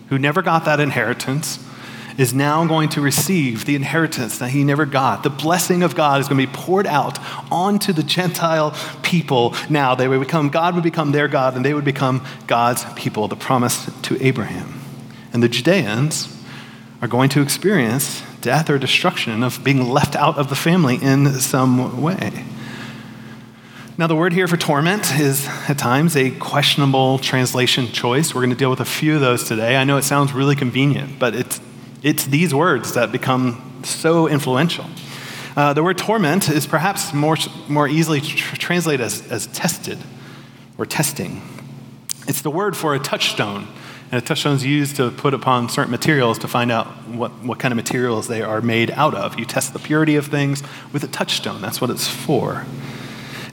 [0.08, 1.64] who never got that inheritance,
[2.18, 5.22] is now going to receive the inheritance that he never got.
[5.22, 7.20] The blessing of God is going to be poured out
[7.52, 9.94] onto the Gentile people now.
[9.94, 13.36] They would become, God would become their God, and they would become God's people, the
[13.36, 14.80] promise to Abraham.
[15.32, 16.36] And the Judeans
[17.00, 21.30] are going to experience death or destruction of being left out of the family in
[21.34, 22.44] some way.
[23.98, 28.34] Now, the word here for torment is at times a questionable translation choice.
[28.34, 29.74] We're going to deal with a few of those today.
[29.74, 31.62] I know it sounds really convenient, but it's,
[32.02, 34.84] it's these words that become so influential.
[35.56, 39.96] Uh, the word torment is perhaps more, more easily tr- translated as, as tested
[40.76, 41.40] or testing.
[42.28, 43.66] It's the word for a touchstone.
[44.12, 47.58] And a touchstone is used to put upon certain materials to find out what, what
[47.58, 49.38] kind of materials they are made out of.
[49.38, 51.62] You test the purity of things with a touchstone.
[51.62, 52.66] That's what it's for.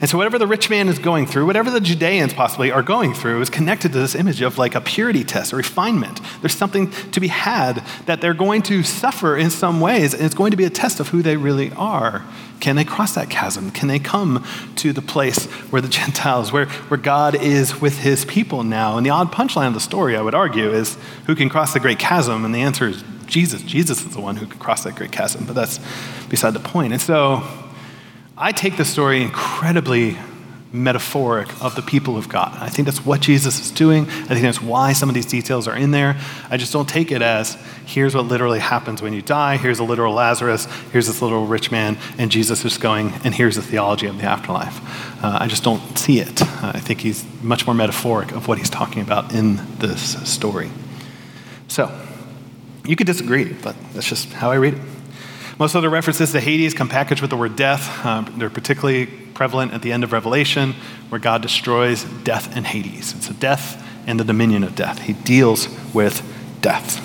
[0.04, 3.14] And so, whatever the rich man is going through, whatever the Judeans possibly are going
[3.14, 6.20] through, is connected to this image of like a purity test, a refinement.
[6.42, 10.34] There's something to be had that they're going to suffer in some ways, and it's
[10.34, 12.22] going to be a test of who they really are.
[12.60, 13.70] Can they cross that chasm?
[13.70, 14.44] Can they come
[14.76, 18.98] to the place where the Gentiles, where, where God is with his people now?
[18.98, 21.80] And the odd punchline of the story, I would argue, is who can cross the
[21.80, 22.44] great chasm?
[22.44, 23.62] And the answer is Jesus.
[23.62, 25.80] Jesus is the one who can cross that great chasm, but that's
[26.28, 26.92] beside the point.
[26.92, 27.42] And so,
[28.36, 30.18] I take the story incredibly
[30.72, 32.52] metaphoric of the people of God.
[32.60, 34.08] I think that's what Jesus is doing.
[34.08, 36.20] I think that's why some of these details are in there.
[36.50, 37.54] I just don't take it as
[37.86, 41.70] here's what literally happens when you die, here's a literal Lazarus, here's this little rich
[41.70, 44.80] man, and Jesus is going, and here's the theology of the afterlife.
[45.22, 46.42] Uh, I just don't see it.
[46.42, 50.72] Uh, I think he's much more metaphoric of what he's talking about in this story.
[51.68, 51.88] So,
[52.84, 54.93] you could disagree, but that's just how I read it.
[55.58, 58.04] Most other references to Hades come packaged with the word death.
[58.04, 60.74] Um, they're particularly prevalent at the end of Revelation,
[61.10, 63.14] where God destroys death and Hades.
[63.14, 64.98] It's a death and the dominion of death.
[64.98, 66.22] He deals with
[66.60, 67.00] death.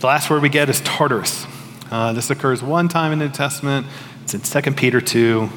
[0.00, 1.46] The last word we get is Tartarus.
[1.90, 3.86] Uh, this occurs one time in the New Testament.
[4.22, 5.50] It's in 2 Peter 2,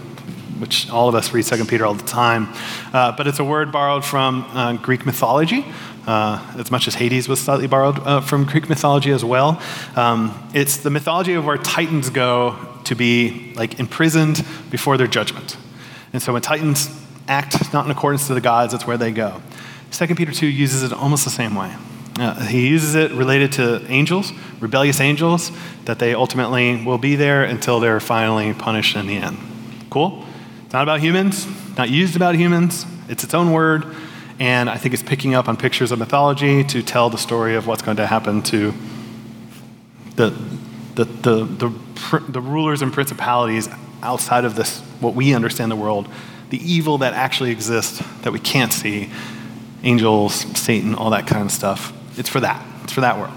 [0.60, 2.48] which all of us read 2 Peter all the time.
[2.94, 5.66] Uh, but it's a word borrowed from uh, Greek mythology
[6.08, 9.62] uh, as much as Hades was slightly borrowed uh, from Greek mythology as well.
[9.96, 15.58] Um, it's the mythology of where Titans go to be like imprisoned before their judgment.
[16.14, 16.90] And so when Titans
[17.28, 19.42] act not in accordance to the gods, that's where they go.
[19.92, 21.76] 2 Peter 2 uses it almost the same way.
[22.18, 25.52] Uh, he uses it related to angels, rebellious angels,
[25.84, 29.38] that they ultimately will be there until they're finally punished in the end.
[29.90, 30.25] Cool?
[30.76, 32.86] Not about humans, not used about humans.
[33.08, 33.86] It's its own word.
[34.40, 37.66] And I think it's picking up on pictures of mythology to tell the story of
[37.66, 38.74] what's going to happen to
[40.18, 40.32] the,
[40.96, 43.70] the, the, the, the rulers and principalities
[44.04, 46.10] outside of this, what we understand the world,
[46.50, 49.10] the evil that actually exists that we can't see,
[49.84, 51.94] angels, Satan, all that kind of stuff.
[52.20, 52.62] It's for that.
[52.84, 53.34] It's for that world.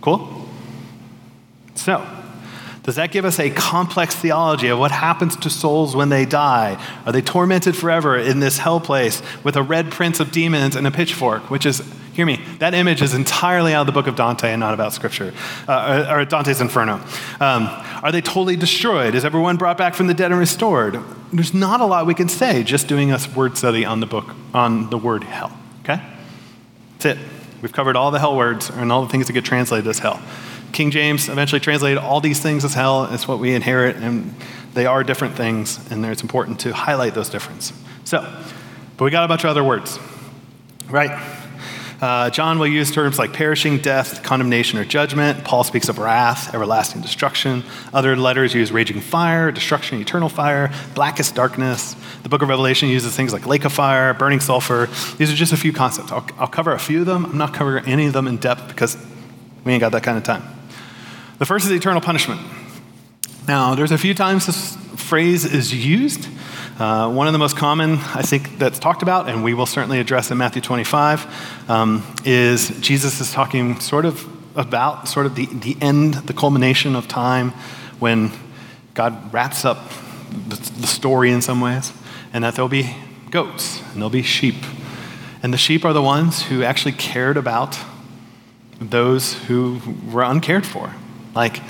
[0.00, 0.48] Cool?
[1.74, 2.06] So,
[2.82, 6.82] does that give us a complex theology of what happens to souls when they die?
[7.04, 10.86] Are they tormented forever in this hell place with a red prince of demons and
[10.86, 11.50] a pitchfork?
[11.50, 11.82] Which is,
[12.14, 14.94] hear me, that image is entirely out of the book of Dante and not about
[14.94, 15.34] Scripture,
[15.68, 16.94] uh, or, Dante's Inferno.
[17.38, 17.68] Um,
[18.02, 19.14] are they totally destroyed?
[19.14, 20.98] Is everyone brought back from the dead and restored?
[21.34, 24.34] There's not a lot we can say just doing a word study on the book,
[24.54, 25.56] on the word hell.
[25.82, 26.02] Okay?
[26.94, 27.18] That's it.
[27.60, 30.22] We've covered all the hell words and all the things that get translated as hell.
[30.72, 33.12] King James eventually translated all these things as hell.
[33.12, 34.34] It's what we inherit, and
[34.74, 37.76] they are different things, and it's important to highlight those differences.
[38.04, 38.20] So,
[38.96, 39.98] but we got a bunch of other words,
[40.88, 41.10] right?
[42.00, 45.44] Uh, John will use terms like perishing, death, condemnation, or judgment.
[45.44, 47.62] Paul speaks of wrath, everlasting destruction.
[47.92, 51.94] Other letters use raging fire, destruction, eternal fire, blackest darkness.
[52.22, 54.88] The book of Revelation uses things like lake of fire, burning sulfur.
[55.18, 56.10] These are just a few concepts.
[56.10, 57.26] I'll, I'll cover a few of them.
[57.26, 58.96] I'm not covering any of them in depth because
[59.64, 60.42] we ain't got that kind of time.
[61.40, 62.38] The first is eternal punishment.
[63.48, 66.28] Now, there's a few times this phrase is used.
[66.78, 70.00] Uh, one of the most common, I think, that's talked about, and we will certainly
[70.00, 75.46] address in Matthew 25, um, is Jesus is talking sort of about sort of the,
[75.46, 77.52] the end, the culmination of time
[78.00, 78.32] when
[78.92, 79.78] God wraps up
[80.46, 81.90] the, the story in some ways,
[82.34, 82.94] and that there'll be
[83.30, 84.56] goats and there'll be sheep.
[85.42, 87.78] And the sheep are the ones who actually cared about
[88.78, 89.80] those who
[90.12, 90.92] were uncared for.
[91.34, 91.60] Like,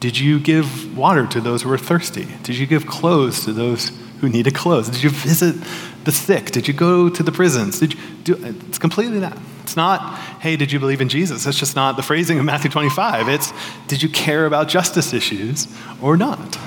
[0.00, 2.26] did you give water to those who were thirsty?
[2.42, 3.90] Did you give clothes to those
[4.20, 4.88] who needed clothes?
[4.88, 5.56] Did you visit
[6.04, 6.50] the sick?
[6.50, 7.80] Did you go to the prisons?
[7.80, 8.34] Did you do,
[8.68, 9.36] it's completely that.
[9.62, 11.44] It's not, hey, did you believe in Jesus?
[11.44, 13.28] That's just not the phrasing of Matthew 25.
[13.28, 13.52] It's,
[13.86, 15.68] did you care about justice issues
[16.00, 16.58] or not?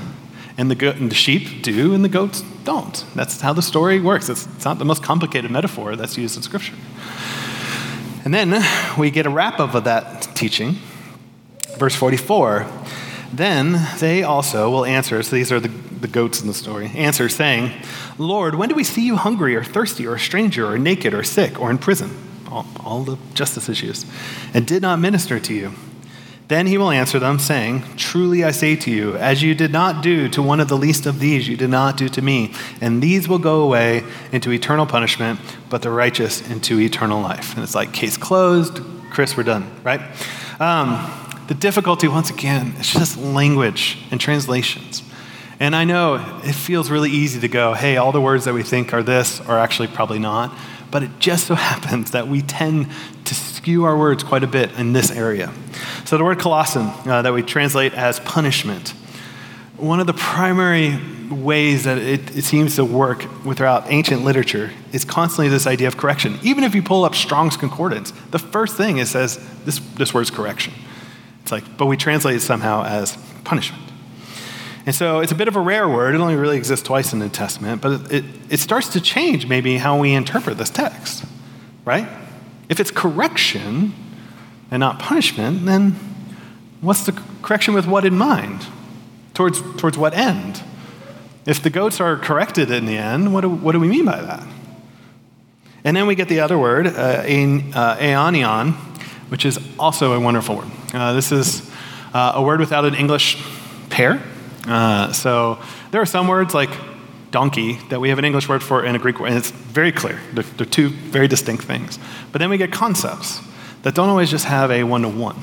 [0.57, 3.03] And the, and the sheep do, and the goats don't.
[3.15, 4.29] That's how the story works.
[4.29, 6.75] It's, it's not the most complicated metaphor that's used in Scripture.
[8.23, 8.63] And then
[8.99, 10.75] we get a wrap up of that teaching
[11.81, 12.67] Verse 44
[13.33, 17.27] Then they also will answer, so these are the, the goats in the story, answer
[17.27, 17.71] saying,
[18.19, 21.23] Lord, when do we see you hungry or thirsty or a stranger or naked or
[21.23, 22.11] sick or in prison?
[22.51, 24.05] All, all the justice issues.
[24.53, 25.71] And did not minister to you.
[26.49, 30.03] Then he will answer them, saying, Truly I say to you, as you did not
[30.03, 32.53] do to one of the least of these, you did not do to me.
[32.79, 37.55] And these will go away into eternal punishment, but the righteous into eternal life.
[37.55, 38.81] And it's like, case closed.
[39.09, 40.01] Chris, we're done, right?
[40.59, 41.20] Um,
[41.51, 45.03] the difficulty, once again, is just language and translations.
[45.59, 48.63] And I know it feels really easy to go, hey, all the words that we
[48.63, 50.57] think are this are actually probably not.
[50.91, 52.87] But it just so happens that we tend
[53.25, 55.51] to skew our words quite a bit in this area.
[56.05, 58.93] So the word kolasin uh, that we translate as punishment,
[59.75, 60.97] one of the primary
[61.29, 63.23] ways that it, it seems to work
[63.55, 66.39] throughout ancient literature is constantly this idea of correction.
[66.43, 70.31] Even if you pull up Strong's Concordance, the first thing it says this, this word's
[70.31, 70.71] correction.
[71.43, 73.83] It's like, but we translate it somehow as punishment.
[74.85, 76.15] And so it's a bit of a rare word.
[76.15, 79.47] It only really exists twice in the New Testament, but it, it starts to change
[79.47, 81.23] maybe how we interpret this text,
[81.85, 82.07] right?
[82.67, 83.93] If it's correction
[84.71, 85.91] and not punishment, then
[86.81, 88.65] what's the correction with what in mind?
[89.33, 90.63] Towards, towards what end?
[91.45, 94.21] If the goats are corrected in the end, what do, what do we mean by
[94.21, 94.47] that?
[95.83, 98.90] And then we get the other word, uh, aionion,
[99.31, 100.67] which is also a wonderful word.
[100.93, 101.71] Uh, this is
[102.13, 103.41] uh, a word without an English
[103.89, 104.21] pair.
[104.67, 105.57] Uh, so
[105.91, 106.69] there are some words like
[107.31, 109.93] donkey that we have an English word for and a Greek word, and it's very
[109.93, 110.19] clear.
[110.33, 111.97] They're, they're two very distinct things.
[112.33, 113.39] But then we get concepts
[113.83, 115.41] that don't always just have a one to one.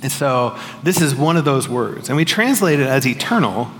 [0.00, 2.10] And so this is one of those words.
[2.10, 3.72] And we translate it as eternal,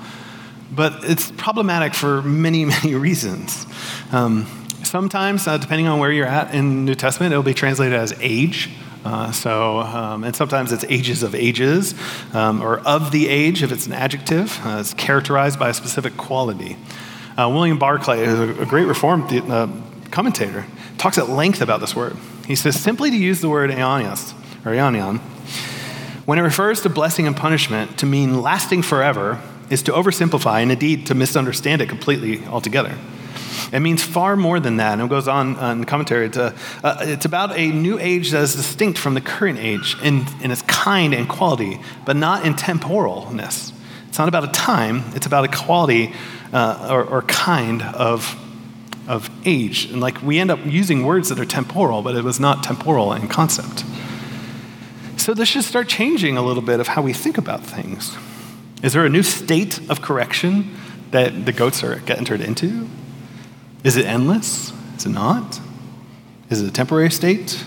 [0.72, 3.64] but it's problematic for many, many reasons.
[4.10, 4.48] Um,
[4.82, 8.70] sometimes, uh, depending on where you're at in New Testament, it'll be translated as age.
[9.04, 11.94] Uh, so, um, and sometimes it's ages of ages,
[12.32, 14.58] um, or of the age if it's an adjective.
[14.64, 16.76] Uh, it's characterized by a specific quality.
[17.36, 19.68] Uh, William Barclay a, a great Reformed uh,
[20.10, 20.64] commentator,
[20.96, 22.16] talks at length about this word.
[22.46, 24.32] He says, simply to use the word aionios,
[24.64, 25.18] or aionion,
[26.24, 30.72] when it refers to blessing and punishment to mean lasting forever, is to oversimplify and
[30.72, 32.96] indeed to misunderstand it completely altogether.
[33.72, 34.94] It means far more than that.
[34.94, 36.30] And it goes on in the commentary.
[36.30, 40.26] To, uh, it's about a new age that is distinct from the current age in,
[40.42, 43.72] in its kind and quality, but not in temporalness.
[44.08, 46.12] It's not about a time, it's about a quality
[46.52, 48.40] uh, or, or kind of,
[49.08, 49.86] of age.
[49.86, 53.12] And like we end up using words that are temporal, but it was not temporal
[53.12, 53.84] in concept.
[55.16, 58.16] So this should start changing a little bit of how we think about things.
[58.82, 60.76] Is there a new state of correction
[61.10, 62.88] that the goats are get entered into?
[63.84, 64.72] Is it endless?
[64.96, 65.60] Is it not?
[66.48, 67.64] Is it a temporary state?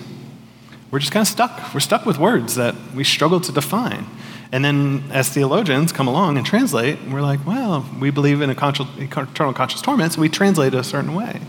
[0.90, 1.74] We're just kind of stuck.
[1.74, 4.08] We're stuck with words that we struggle to define.
[4.52, 8.54] And then, as theologians come along and translate, we're like, well, we believe in a
[8.54, 11.40] eternal conscious torment, so we translate it a certain way.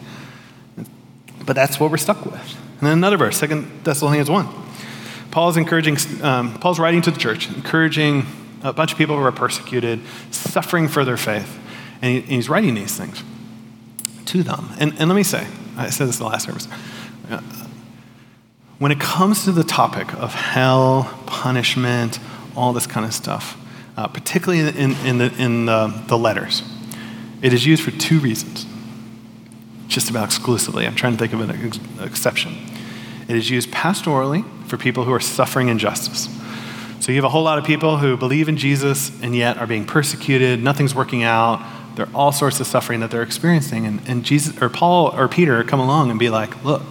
[1.46, 2.58] But that's what we're stuck with.
[2.78, 4.48] And then another verse, 2 Thessalonians 1.
[5.30, 8.26] Paul's encouraging, um, Paul's writing to the church, encouraging
[8.62, 10.00] a bunch of people who are persecuted,
[10.32, 11.58] suffering for their faith.
[12.02, 13.22] And, he, and he's writing these things
[14.28, 14.70] to them.
[14.78, 16.68] And, and let me say, I said this in the last service.
[17.30, 17.40] Uh,
[18.78, 22.20] when it comes to the topic of hell, punishment,
[22.54, 23.56] all this kind of stuff,
[23.96, 26.62] uh, particularly in, in, the, in the, the letters,
[27.42, 28.66] it is used for two reasons.
[29.88, 30.86] Just about exclusively.
[30.86, 32.54] I'm trying to think of an ex- exception.
[33.26, 36.28] It is used pastorally for people who are suffering injustice.
[37.00, 39.66] So you have a whole lot of people who believe in Jesus and yet are
[39.66, 41.60] being persecuted, nothing's working out,
[41.98, 43.84] there are all sorts of suffering that they're experiencing.
[43.84, 46.82] And, and Jesus or Paul or Peter come along and be like, look,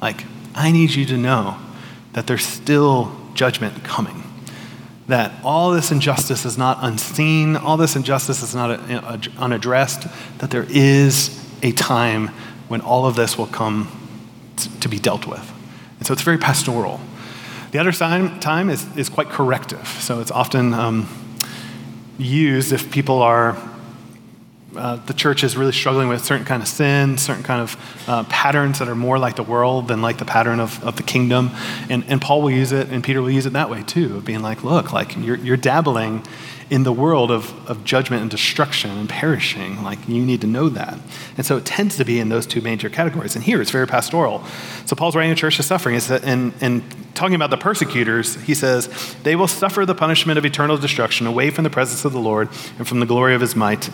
[0.00, 1.58] like, I need you to know
[2.12, 4.22] that there's still judgment coming.
[5.08, 8.78] That all this injustice is not unseen, all this injustice is not
[9.36, 10.06] unaddressed,
[10.38, 12.28] that there is a time
[12.68, 13.88] when all of this will come
[14.78, 15.52] to be dealt with.
[15.98, 17.00] And so it's very pastoral.
[17.72, 19.88] The other time is, is quite corrective.
[20.00, 21.08] So it's often um,
[22.18, 23.56] used if people are
[24.76, 28.24] uh, the church is really struggling with certain kind of sin, certain kind of uh,
[28.24, 31.50] patterns that are more like the world than like the pattern of, of the kingdom.
[31.88, 34.24] And, and Paul will use it, and Peter will use it that way too, of
[34.24, 36.22] being like, look, like you're, you're dabbling
[36.70, 39.82] in the world of, of judgment and destruction and perishing.
[39.82, 40.98] Like you need to know that.
[41.36, 43.36] And so it tends to be in those two major categories.
[43.36, 44.44] And here it's very pastoral.
[44.86, 46.82] So Paul's writing a church of suffering, and, and
[47.14, 51.50] talking about the persecutors, he says, they will suffer the punishment of eternal destruction away
[51.50, 52.48] from the presence of the Lord
[52.78, 53.90] and from the glory of his might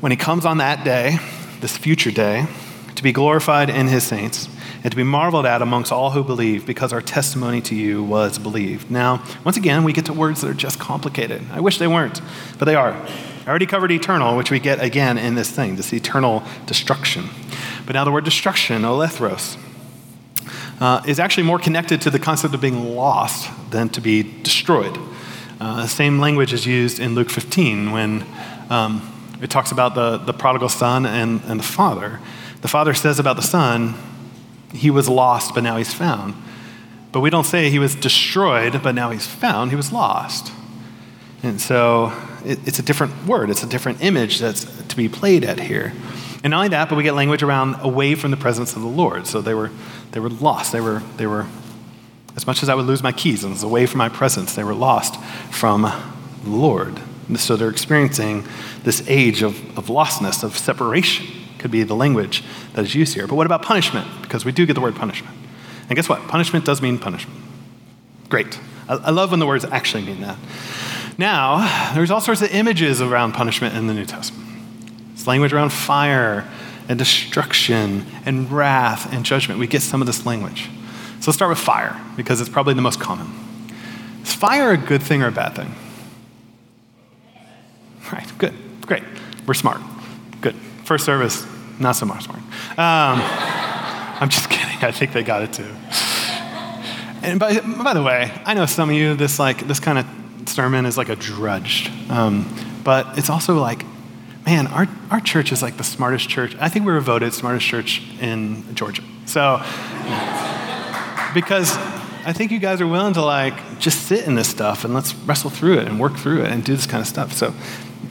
[0.00, 1.18] when he comes on that day,
[1.60, 2.46] this future day,
[2.94, 4.48] to be glorified in his saints
[4.82, 8.38] and to be marveled at amongst all who believe because our testimony to you was
[8.38, 8.90] believed.
[8.90, 11.42] Now, once again, we get to words that are just complicated.
[11.52, 12.20] I wish they weren't,
[12.58, 12.92] but they are.
[12.92, 17.26] I already covered eternal, which we get again in this thing, this eternal destruction.
[17.86, 19.56] But now the word destruction, olethros,
[20.80, 24.96] uh, is actually more connected to the concept of being lost than to be destroyed.
[25.60, 28.24] Uh, the same language is used in Luke 15 when
[28.70, 32.20] um, it talks about the, the prodigal son and, and the father.
[32.60, 33.94] The father says about the son,
[34.72, 36.34] he was lost, but now he's found.
[37.12, 39.70] But we don't say he was destroyed, but now he's found.
[39.70, 40.52] He was lost.
[41.42, 42.12] And so
[42.44, 45.92] it, it's a different word, it's a different image that's to be played at here.
[46.42, 48.88] And not only that, but we get language around away from the presence of the
[48.88, 49.26] Lord.
[49.26, 49.70] So they were,
[50.12, 50.72] they were lost.
[50.72, 51.46] They were, they were,
[52.36, 54.62] as much as I would lose my keys and was away from my presence, they
[54.62, 55.20] were lost
[55.50, 57.00] from the Lord.
[57.36, 58.46] So they're experiencing
[58.84, 61.26] this age of, of lostness, of separation,
[61.58, 62.42] could be the language
[62.74, 63.26] that is used here.
[63.26, 64.06] But what about punishment?
[64.22, 65.36] Because we do get the word punishment.
[65.88, 66.26] And guess what?
[66.28, 67.38] Punishment does mean punishment.
[68.28, 68.58] Great.
[68.88, 70.36] I, I love when the words actually mean that.
[71.18, 74.48] Now, there's all sorts of images around punishment in the New Testament.
[75.14, 76.48] It's language around fire
[76.88, 79.58] and destruction and wrath and judgment.
[79.58, 80.70] We get some of this language.
[81.20, 83.32] So let's start with fire, because it's probably the most common.
[84.22, 85.74] Is fire a good thing or a bad thing?
[88.12, 88.54] Right, good,
[88.86, 89.04] great.
[89.46, 89.80] We're smart.
[90.40, 90.54] Good.
[90.84, 91.46] First service,
[91.78, 92.40] not so much smart.
[92.78, 93.20] Um,
[94.20, 94.82] I'm just kidding.
[94.82, 95.74] I think they got it too.
[97.22, 100.48] And by, by the way, I know some of you, this like this kind of
[100.48, 102.48] sermon is like a drudge, um,
[102.84, 103.84] but it's also like,
[104.46, 106.56] man, our, our church is like the smartest church.
[106.60, 109.02] I think we were voted smartest church in Georgia.
[109.26, 109.58] So,
[111.34, 111.76] because
[112.24, 115.14] I think you guys are willing to like just sit in this stuff and let's
[115.14, 117.32] wrestle through it and work through it and do this kind of stuff.
[117.32, 117.54] So,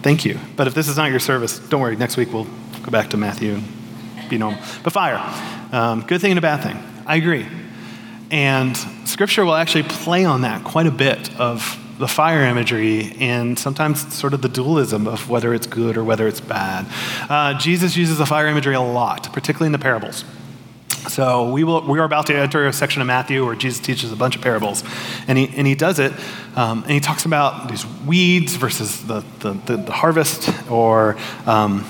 [0.02, 0.40] thank you.
[0.56, 1.96] But if this is not your service, don't worry.
[1.96, 2.48] Next week we'll
[2.84, 4.60] go back to Matthew and be normal.
[4.84, 5.20] But fire,
[5.72, 6.78] um, good thing and a bad thing.
[7.06, 7.46] I agree.
[8.30, 8.76] And
[9.06, 14.14] scripture will actually play on that quite a bit of the fire imagery and sometimes
[14.14, 16.86] sort of the dualism of whether it's good or whether it's bad.
[17.30, 20.24] Uh, Jesus uses the fire imagery a lot, particularly in the parables.
[21.08, 24.12] So we, will, we are about to enter a section of Matthew where Jesus teaches
[24.12, 24.84] a bunch of parables.
[25.28, 26.14] And he, and he does it,
[26.56, 31.86] um, and he talks about these weeds versus the, the, the, the harvest or um,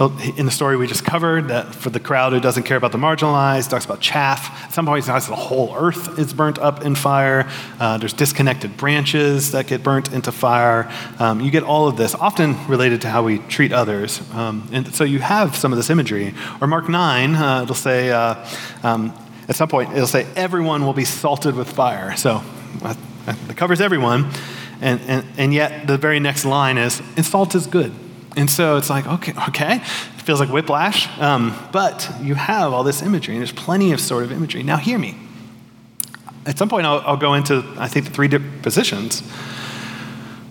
[0.00, 2.98] in the story we just covered, that for the crowd who doesn't care about the
[2.98, 4.64] marginalized, talks about chaff.
[4.64, 7.50] At some point, he talks the whole earth is burnt up in fire.
[7.80, 10.90] Uh, there's disconnected branches that get burnt into fire.
[11.18, 14.20] Um, you get all of this, often related to how we treat others.
[14.32, 16.32] Um, and so you have some of this imagery.
[16.60, 18.46] Or Mark 9, uh, it'll say, uh,
[18.84, 19.12] um,
[19.48, 22.16] at some point, it'll say, everyone will be salted with fire.
[22.16, 22.42] So
[22.82, 22.94] uh,
[23.26, 24.30] it covers everyone.
[24.80, 27.92] And, and, and yet, the very next line is, and salt is good.
[28.38, 32.84] And so it's like, okay, okay, it feels like whiplash, um, but you have all
[32.84, 34.62] this imagery, and there's plenty of sort of imagery.
[34.62, 35.16] Now, hear me.
[36.46, 39.24] At some point, I'll, I'll go into, I think, the three different positions.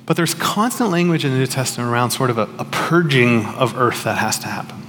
[0.05, 3.77] But there's constant language in the New Testament around sort of a, a purging of
[3.77, 4.83] earth that has to happen.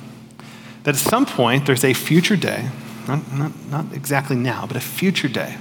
[0.82, 2.68] That at some point, there's a future day,
[3.06, 5.56] not, not, not exactly now, but a future day,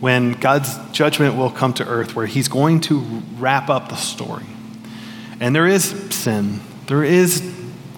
[0.00, 2.98] when God's judgment will come to earth, where He's going to
[3.38, 4.44] wrap up the story.
[5.40, 5.84] And there is
[6.14, 7.40] sin, there is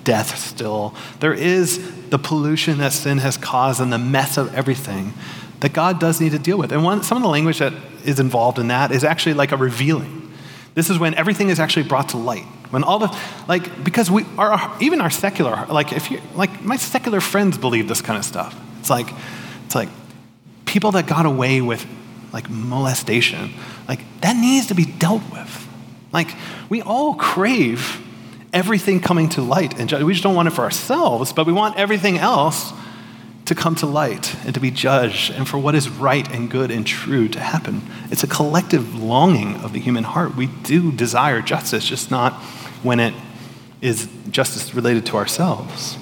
[0.05, 5.13] death still, there is the pollution that sin has caused and the mess of everything
[5.61, 6.73] that God does need to deal with.
[6.73, 7.73] And one, some of the language that
[8.05, 10.33] is involved in that is actually like a revealing.
[10.75, 12.47] This is when everything is actually brought to light.
[12.71, 13.17] When all the,
[13.49, 17.87] like, because we are, even our secular, like, if you, like, my secular friends believe
[17.87, 18.59] this kind of stuff.
[18.81, 19.09] It's like,
[19.67, 19.91] it's like
[20.65, 21.87] people that got away with,
[22.33, 23.53] like, molestation,
[23.87, 25.69] like, that needs to be dealt with.
[26.13, 26.35] Like,
[26.69, 28.01] we all crave
[28.53, 29.79] everything coming to light.
[29.79, 32.73] And we just don't want it for ourselves, but we want everything else
[33.47, 36.71] to come to light and to be judged and for what is right and good
[36.71, 37.83] and true to happen.
[38.11, 40.37] It's a collective longing of the human heart.
[40.37, 42.35] We do desire justice, just not
[42.83, 43.15] when it
[43.81, 45.99] is justice related to ourselves.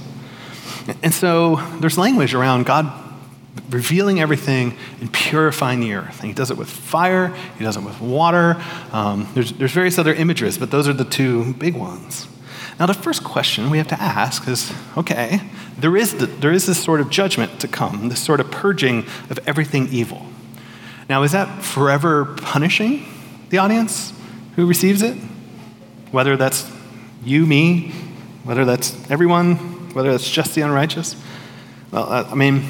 [1.03, 3.00] And so there's language around God
[3.69, 6.21] revealing everything and purifying the earth.
[6.21, 8.57] And he does it with fire, he does it with water.
[8.93, 12.27] Um, there's, there's various other images, but those are the two big ones.
[12.79, 15.41] Now, the first question we have to ask is okay,
[15.79, 19.01] there is, the, there is this sort of judgment to come, this sort of purging
[19.29, 20.27] of everything evil.
[21.09, 23.05] Now, is that forever punishing
[23.51, 24.15] the audience
[24.57, 25.17] who receives it?
[26.11, 26.71] Whether that's
[27.23, 27.91] you, me,
[28.45, 29.57] whether that's everyone,
[29.93, 31.17] whether that's just the unrighteous?
[31.91, 32.63] Well, I mean,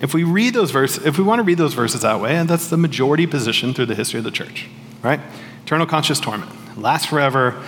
[0.00, 2.48] if we read those verses, if we want to read those verses that way, and
[2.48, 4.66] that's the majority position through the history of the church,
[5.02, 5.20] right?
[5.64, 7.62] Eternal conscious torment lasts forever.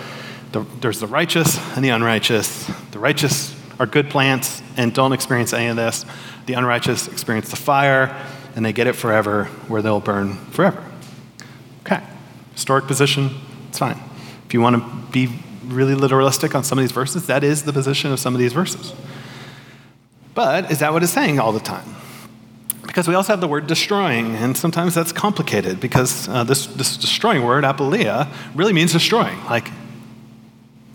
[0.51, 2.69] The, there's the righteous and the unrighteous.
[2.91, 6.05] The righteous are good plants and don't experience any of this.
[6.45, 8.15] The unrighteous experience the fire
[8.55, 10.83] and they get it forever, where they'll burn forever.
[11.81, 12.03] Okay,
[12.53, 13.29] historic position,
[13.69, 13.99] it's fine.
[14.45, 15.29] If you want to be
[15.65, 18.53] really literalistic on some of these verses, that is the position of some of these
[18.53, 18.93] verses.
[20.33, 21.95] But is that what it's saying all the time?
[22.99, 26.97] Because we also have the word destroying, and sometimes that's complicated because uh, this, this
[26.97, 29.71] destroying word, apoleia, really means destroying, like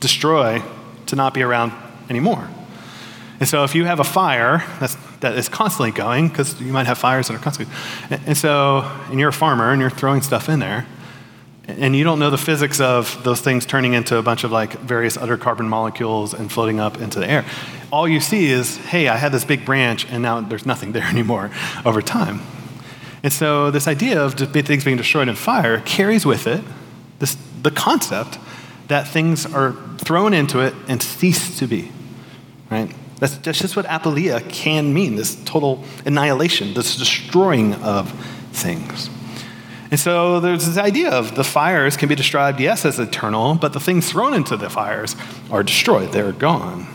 [0.00, 0.62] destroy
[1.06, 1.72] to not be around
[2.10, 2.46] anymore.
[3.40, 6.86] And so if you have a fire that's, that is constantly going, because you might
[6.86, 7.74] have fires that are constantly,
[8.10, 10.86] and, and so, and you're a farmer and you're throwing stuff in there,
[11.66, 14.72] and you don't know the physics of those things turning into a bunch of like
[14.80, 17.44] various other carbon molecules and floating up into the air.
[17.90, 21.04] All you see is, hey, I had this big branch and now there's nothing there
[21.08, 21.50] anymore
[21.84, 22.40] over time.
[23.22, 26.62] And so this idea of things being destroyed in fire carries with it
[27.18, 28.38] this, the concept
[28.88, 31.90] that things are thrown into it and cease to be,
[32.70, 32.94] right?
[33.18, 38.10] That's, just what apoleia can mean, this total annihilation, this destroying of
[38.52, 39.08] things.
[39.94, 43.72] And so there's this idea of the fires can be described, yes, as eternal, but
[43.72, 45.14] the things thrown into the fires
[45.52, 46.88] are destroyed, they're gone.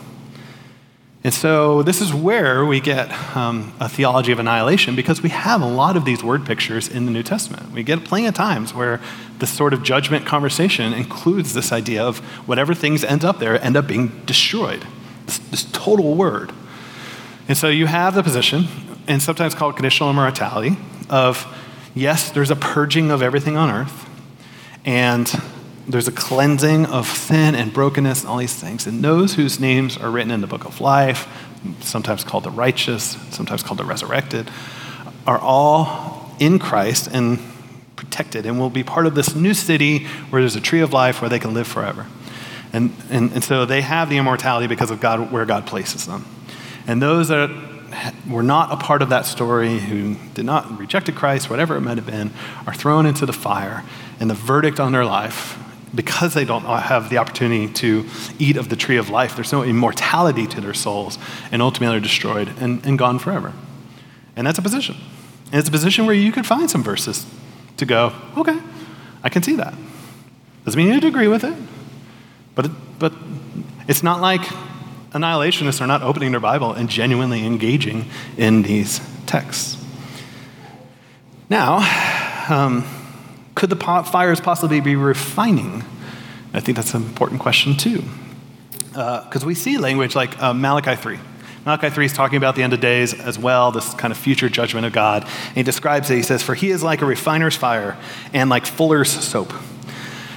[1.24, 5.62] And so this is where we get um, a theology of annihilation because we have
[5.62, 7.72] a lot of these word pictures in the New Testament.
[7.72, 9.00] We get plenty of times where
[9.38, 12.20] this sort of judgment conversation includes this idea of
[12.50, 14.86] whatever things end up there end up being destroyed,
[15.26, 16.52] this, this total word.
[17.48, 18.68] And so you have the position,
[19.08, 20.76] and sometimes called conditional immortality,
[21.10, 21.48] of
[22.00, 24.10] yes, there's a purging of everything on earth,
[24.86, 25.28] and
[25.88, 28.88] there's a cleansing of sin and brokenness and all these things.
[28.88, 31.28] And those whose names are written in the book of life,
[31.82, 34.50] sometimes called the righteous, sometimes called the resurrected,
[35.28, 37.40] are all in Christ and
[37.96, 41.22] protected and will be part of this new city where there's a tree of life
[41.22, 42.08] where they can live forever.
[42.72, 46.26] And, and, and so they have the immortality because of God, where God places them.
[46.88, 47.50] And those that
[48.30, 51.98] were not a part of that story, who did not rejected Christ, whatever it might
[51.98, 52.32] have been,
[52.66, 53.84] are thrown into the fire.
[54.20, 55.58] And the verdict on their life,
[55.96, 58.06] because they don't have the opportunity to
[58.38, 61.18] eat of the tree of life, there's no immortality to their souls,
[61.52, 63.54] and ultimately are destroyed and, and gone forever.
[64.36, 64.96] And that's a position.
[65.52, 67.26] And it's a position where you could find some verses
[67.78, 68.60] to go, okay,
[69.24, 69.74] I can see that.
[70.66, 71.56] Doesn't mean you agree with it,
[72.56, 73.14] but, it, but
[73.88, 74.42] it's not like
[75.12, 78.06] annihilationists are not opening their Bible and genuinely engaging
[78.38, 79.78] in these texts.
[81.50, 81.78] Now,
[82.50, 82.86] um,
[83.56, 85.84] could the fires possibly be refining?
[86.54, 88.04] I think that's an important question too.
[88.90, 91.20] Because uh, we see language like uh, Malachi 3.
[91.66, 94.50] Malachi 3 is talking about the end of days as well, this kind of future
[94.50, 95.24] judgment of God.
[95.24, 96.16] And he describes it.
[96.16, 97.98] He says, For he is like a refiner's fire
[98.34, 99.54] and like fuller's soap.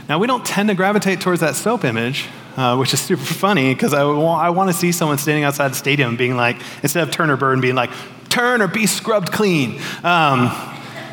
[0.08, 3.74] Now, we don't tend to gravitate towards that soap image, uh, which is super funny
[3.74, 7.10] because I, I want to see someone standing outside the stadium being like, instead of
[7.10, 7.90] Turner Bird being like,
[8.28, 9.80] turn or be scrubbed clean.
[10.02, 10.50] Um,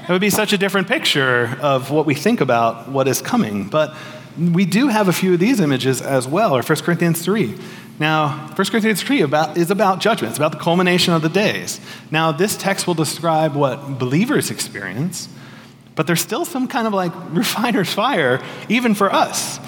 [0.08, 3.70] it would be such a different picture of what we think about what is coming.
[3.70, 3.96] But
[4.40, 7.56] we do have a few of these images as well, or 1 Corinthians 3.
[8.00, 11.82] Now, 1 Corinthians 3 about, is about judgment, it's about the culmination of the days.
[12.10, 15.28] Now, this text will describe what believers experience,
[15.96, 19.60] but there's still some kind of like refiner's fire, even for us.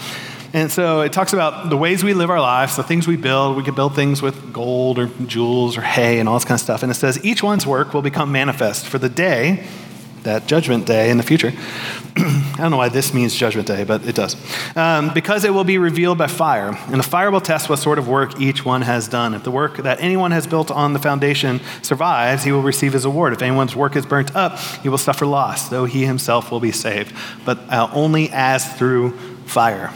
[0.54, 3.56] And so it talks about the ways we live our lives, the things we build.
[3.56, 6.62] We could build things with gold or jewels or hay and all this kind of
[6.62, 6.84] stuff.
[6.84, 9.66] And it says each one's work will become manifest for the day,
[10.24, 11.54] that judgment day in the future.
[12.18, 14.36] I don't know why this means judgment day, but it does.
[14.76, 16.78] Um, because it will be revealed by fire.
[16.88, 19.34] And the fire will test what sort of work each one has done.
[19.34, 23.06] If the work that anyone has built on the foundation survives, he will receive his
[23.06, 23.32] award.
[23.32, 26.74] If anyone's work is burnt up, he will suffer loss, though he himself will be
[26.74, 29.92] saved, but uh, only as through fire.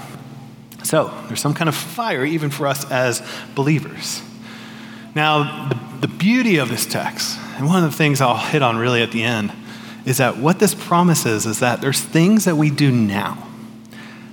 [0.85, 4.21] So there's some kind of fire even for us as believers.
[5.15, 8.77] Now, the, the beauty of this text, and one of the things I'll hit on
[8.77, 9.51] really at the end,
[10.05, 13.47] is that what this promises is that there's things that we do now.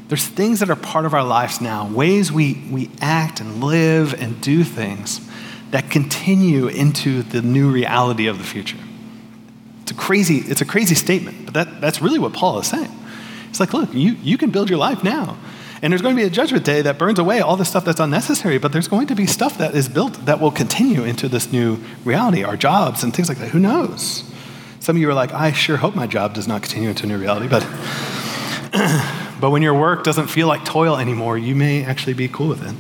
[0.09, 4.13] There's things that are part of our lives now, ways we, we act and live
[4.21, 5.27] and do things
[5.71, 8.77] that continue into the new reality of the future.
[9.81, 12.93] It's a crazy, it's a crazy statement, but that, that's really what Paul is saying.
[13.49, 15.39] It's like, look, you, you can build your life now.
[15.83, 17.99] And there's going to be a judgment day that burns away all the stuff that's
[17.99, 21.53] unnecessary, but there's going to be stuff that is built that will continue into this
[21.53, 23.49] new reality, our jobs and things like that.
[23.49, 24.23] Who knows?
[24.79, 27.09] Some of you are like, I sure hope my job does not continue into a
[27.09, 27.63] new reality, but
[29.41, 32.63] but when your work doesn't feel like toil anymore, you may actually be cool with
[32.65, 32.75] it.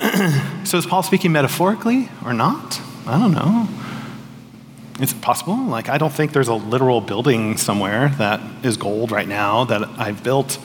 [0.66, 2.80] so is Paul speaking metaphorically or not?
[3.06, 3.68] I don't know.
[5.00, 5.56] It's possible.
[5.56, 9.82] Like, I don't think there's a literal building somewhere that is gold right now that
[9.98, 10.58] I've built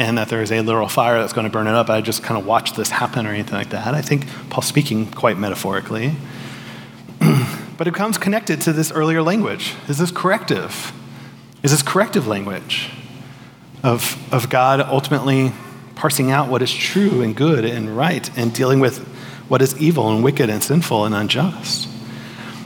[0.00, 1.90] and that there is a literal fire that's going to burn it up.
[1.90, 3.94] I just kind of watch this happen or anything like that.
[3.94, 6.14] I think Paul's speaking quite metaphorically.
[7.76, 9.74] but it comes connected to this earlier language.
[9.88, 10.94] Is this corrective?
[11.62, 12.90] Is this corrective language
[13.82, 15.52] of, of God ultimately
[15.96, 19.06] parsing out what is true and good and right and dealing with
[19.48, 21.89] what is evil and wicked and sinful and unjust?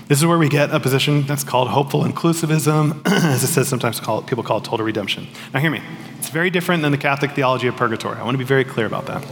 [0.07, 4.01] This is where we get a position that's called hopeful inclusivism, as it says sometimes
[4.01, 5.27] call it, people call it total redemption.
[5.55, 5.81] Now, hear me.
[6.19, 8.19] It's very different than the Catholic theology of purgatory.
[8.19, 9.25] I want to be very clear about that.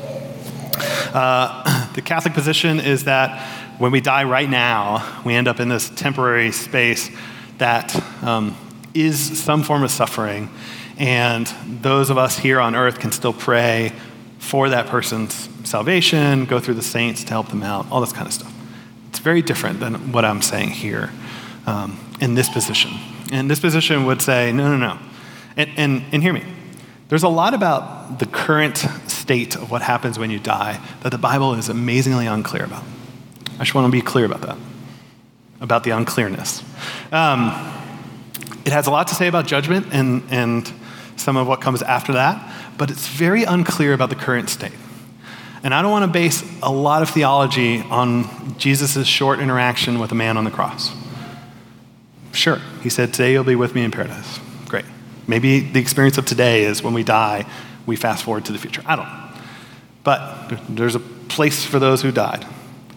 [1.14, 3.46] Uh, the Catholic position is that
[3.78, 7.10] when we die right now, we end up in this temporary space
[7.58, 8.56] that um,
[8.94, 10.48] is some form of suffering,
[10.96, 11.46] And
[11.82, 13.92] those of us here on earth can still pray
[14.38, 18.26] for that person's salvation, go through the saints to help them out, all this kind
[18.26, 18.61] of stuff.
[19.12, 21.10] It's very different than what I'm saying here
[21.66, 22.92] um, in this position.
[23.30, 24.98] And this position would say, no, no, no.
[25.54, 26.42] And, and, and hear me.
[27.10, 31.18] There's a lot about the current state of what happens when you die that the
[31.18, 32.84] Bible is amazingly unclear about.
[33.56, 34.56] I just want to be clear about that,
[35.60, 36.62] about the unclearness.
[37.12, 37.48] Um,
[38.64, 40.72] it has a lot to say about judgment and, and
[41.16, 44.72] some of what comes after that, but it's very unclear about the current state.
[45.62, 50.10] And I don't want to base a lot of theology on Jesus' short interaction with
[50.10, 50.90] a man on the cross.
[52.32, 54.40] Sure, he said, Today you'll be with me in paradise.
[54.66, 54.84] Great.
[55.26, 57.46] Maybe the experience of today is when we die,
[57.86, 58.82] we fast forward to the future.
[58.86, 59.28] I don't know.
[60.02, 62.44] But there's a place for those who died.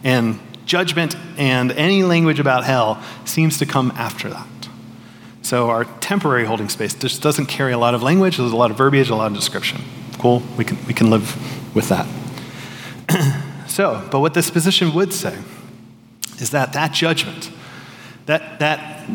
[0.04, 4.48] And judgment and any language about hell seems to come after that.
[5.44, 8.72] So our temporary holding space just doesn't carry a lot of language, there's a lot
[8.72, 9.82] of verbiage, a lot of description.
[10.18, 12.08] Cool, we can, we can live with that.
[13.76, 15.38] So, but what this position would say
[16.40, 17.52] is that that judgment,
[18.26, 19.06] that, that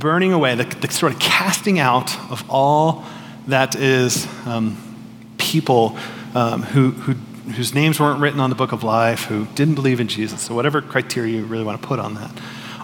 [0.00, 3.04] burning away, the, the sort of casting out of all
[3.46, 4.76] that is um,
[5.38, 5.96] people
[6.34, 7.12] um, who, who,
[7.52, 10.56] whose names weren't written on the book of life, who didn't believe in Jesus, so
[10.56, 12.32] whatever criteria you really want to put on that,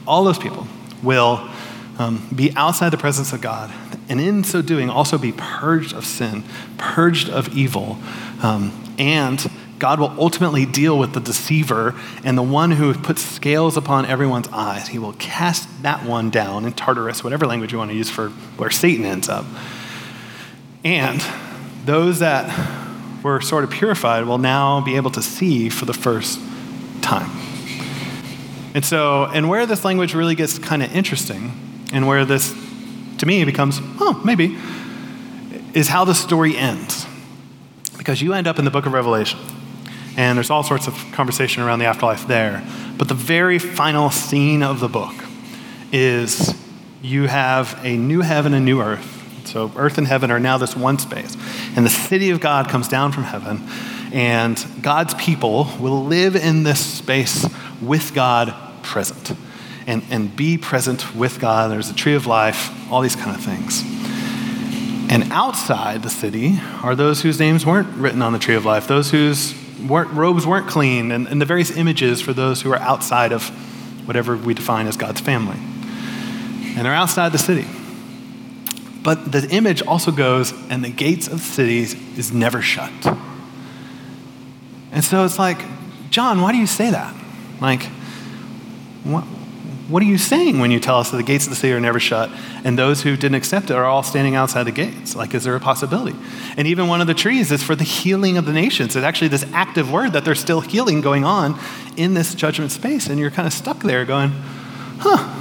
[0.07, 0.68] all those people
[1.03, 1.51] will
[1.99, 3.72] um, be outside the presence of God,
[4.09, 6.45] and in so doing, also be purged of sin,
[6.79, 7.99] purged of evil,
[8.45, 13.77] um, and God will ultimately deal with the deceiver and the one who puts scales
[13.77, 14.89] upon everyone's eyes.
[14.89, 18.31] He will cast that one down in Tartarus, whatever language you want to use for
[18.57, 19.45] where Satan ends up.
[20.85, 21.22] And
[21.85, 26.41] those that were sort of purified will now be able to see for the first
[27.03, 27.31] time.
[28.74, 31.53] And so, and where this language really gets kind of interesting
[31.93, 32.53] and where this,
[33.18, 34.57] to me, becomes, oh, maybe,
[35.74, 37.07] is how the story ends.
[37.97, 39.41] Because you end up in the book of Revelation,
[40.17, 42.67] and there's all sorts of conversation around the afterlife there.
[42.97, 45.14] But the very final scene of the book
[45.93, 46.55] is
[47.03, 49.12] you have a new heaven and new earth.
[49.47, 51.37] So, earth and heaven are now this one space.
[51.77, 53.62] And the city of God comes down from heaven,
[54.12, 57.47] and God's people will live in this space
[57.81, 59.39] with God present
[59.87, 61.71] and, and be present with God.
[61.71, 63.83] There's a tree of life, all these kind of things.
[65.09, 68.89] And outside the city are those whose names weren't written on the tree of life,
[68.89, 72.79] those whose weren't, robes weren't clean, and, and the various images for those who are
[72.79, 73.49] outside of
[74.07, 75.57] whatever we define as God's family.
[75.57, 77.66] And they're outside the city.
[79.03, 82.91] But the image also goes, and the gates of cities is never shut.
[84.93, 85.59] And so it's like,
[86.11, 87.14] John, why do you say that?
[87.61, 87.89] Like,
[89.89, 91.78] what are you saying when you tell us that the gates of the city are
[91.78, 92.28] never shut
[92.64, 95.14] and those who didn't accept it are all standing outside the gates?
[95.14, 96.16] Like, is there a possibility?
[96.57, 98.97] And even one of the trees is for the healing of the nations.
[98.97, 101.57] It's actually this active word that there's still healing going on
[101.97, 103.07] in this judgment space.
[103.07, 104.32] And you're kind of stuck there going,
[104.99, 105.32] huh,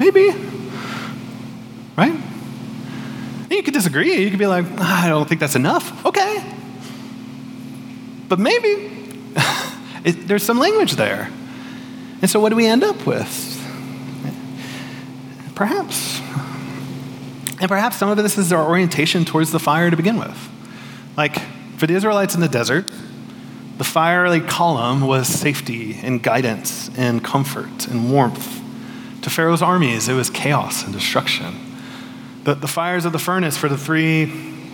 [0.00, 0.30] maybe.
[1.96, 2.14] Right?
[2.14, 4.12] And you could disagree.
[4.12, 6.04] You could be like, ah, I don't think that's enough.
[6.04, 6.44] Okay.
[8.28, 8.90] But maybe.
[10.04, 11.30] it, there's some language there.
[12.22, 13.56] And so, what do we end up with?
[15.54, 16.20] Perhaps.
[17.60, 20.48] And perhaps some of this is our orientation towards the fire to begin with.
[21.16, 21.38] Like,
[21.76, 22.90] for the Israelites in the desert,
[23.78, 28.60] the fiery column was safety and guidance and comfort and warmth.
[29.22, 31.54] To Pharaoh's armies, it was chaos and destruction.
[32.44, 34.26] The, the fires of the furnace for the three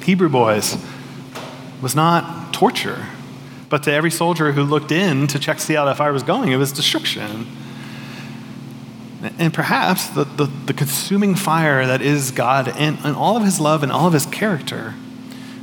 [0.03, 0.77] Hebrew boys
[1.83, 3.07] was not torture,
[3.69, 6.23] but to every soldier who looked in to check to see how that fire was
[6.23, 7.47] going, it was destruction.
[9.39, 13.59] And perhaps the, the, the consuming fire that is God and, and all of his
[13.59, 14.95] love and all of his character,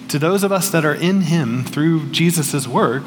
[0.10, 3.04] to those of us that are in him through Jesus' work,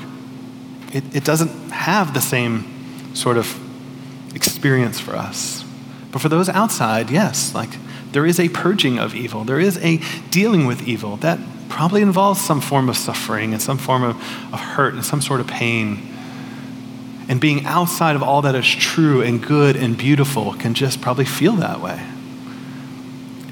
[0.92, 3.60] it, it doesn't have the same sort of
[4.34, 5.64] experience for us.
[6.10, 7.70] But for those outside, yes, like
[8.12, 11.38] there is a purging of evil, there is a dealing with evil that
[11.68, 14.16] probably involves some form of suffering and some form of,
[14.52, 16.12] of hurt and some sort of pain.
[17.28, 21.24] And being outside of all that is true and good and beautiful can just probably
[21.24, 22.00] feel that way.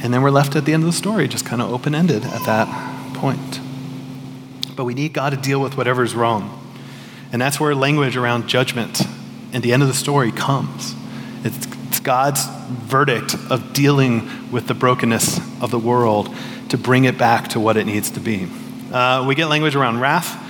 [0.02, 2.24] And then we're left at the end of the story, just kind of open ended
[2.24, 3.60] at that point.
[4.76, 6.60] But we need God to deal with whatever is wrong.
[7.32, 9.00] And that's where language around judgment
[9.52, 10.94] and the end of the story comes.
[11.42, 16.34] It's, it's God's verdict of dealing with the brokenness of the world
[16.68, 18.48] to bring it back to what it needs to be.
[18.92, 20.40] Uh, we get language around wrath.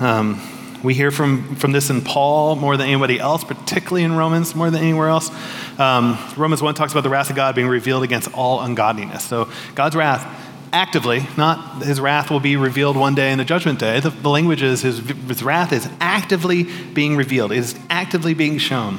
[0.00, 0.40] Um,
[0.82, 4.70] we hear from, from this in Paul more than anybody else, particularly in Romans more
[4.70, 5.30] than anywhere else.
[5.78, 9.24] Um, Romans 1 talks about the wrath of God being revealed against all ungodliness.
[9.24, 10.22] So God's wrath
[10.74, 14.00] actively, not his wrath will be revealed one day in the judgment day.
[14.00, 18.58] The, the language is his, his wrath is actively being revealed, it is actively being
[18.58, 18.98] shown.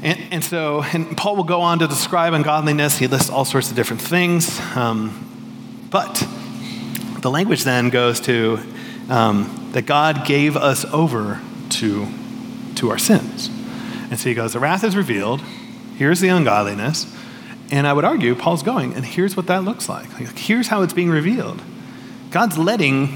[0.00, 2.98] And, and, so, and Paul will go on to describe ungodliness.
[2.98, 4.60] He lists all sorts of different things.
[4.76, 6.26] Um, but
[7.20, 8.60] the language then goes to
[9.08, 11.40] um, that God gave us over
[11.70, 12.06] to,
[12.76, 13.48] to our sins.
[14.10, 15.40] And so he goes, The wrath is revealed.
[15.96, 17.12] Here's the ungodliness.
[17.70, 20.12] And I would argue, Paul's going, and here's what that looks like.
[20.14, 21.60] like here's how it's being revealed.
[22.30, 23.06] God's letting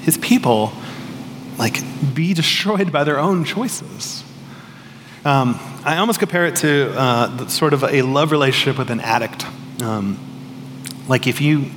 [0.00, 0.72] his people
[1.58, 1.80] like
[2.14, 4.24] be destroyed by their own choices.
[5.24, 9.46] Um, I almost compare it to uh, sort of a love relationship with an addict.
[9.82, 10.18] Um,
[11.08, 11.70] like if you,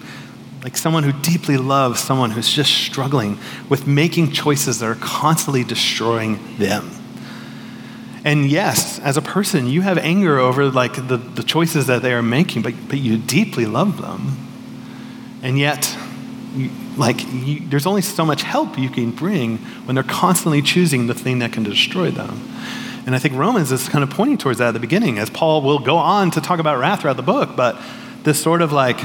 [0.63, 3.37] like someone who deeply loves someone who's just struggling
[3.69, 6.89] with making choices that are constantly destroying them.
[8.23, 12.13] And yes, as a person, you have anger over like the, the choices that they
[12.13, 14.37] are making, but, but you deeply love them.
[15.43, 15.95] And yet,
[16.55, 21.07] you, like you, there's only so much help you can bring when they're constantly choosing
[21.07, 22.47] the thing that can destroy them.
[23.05, 25.61] And I think Romans is kind of pointing towards that at the beginning, as Paul
[25.61, 27.55] will go on to talk about wrath throughout the book.
[27.55, 27.81] But
[28.23, 28.99] this sort of like,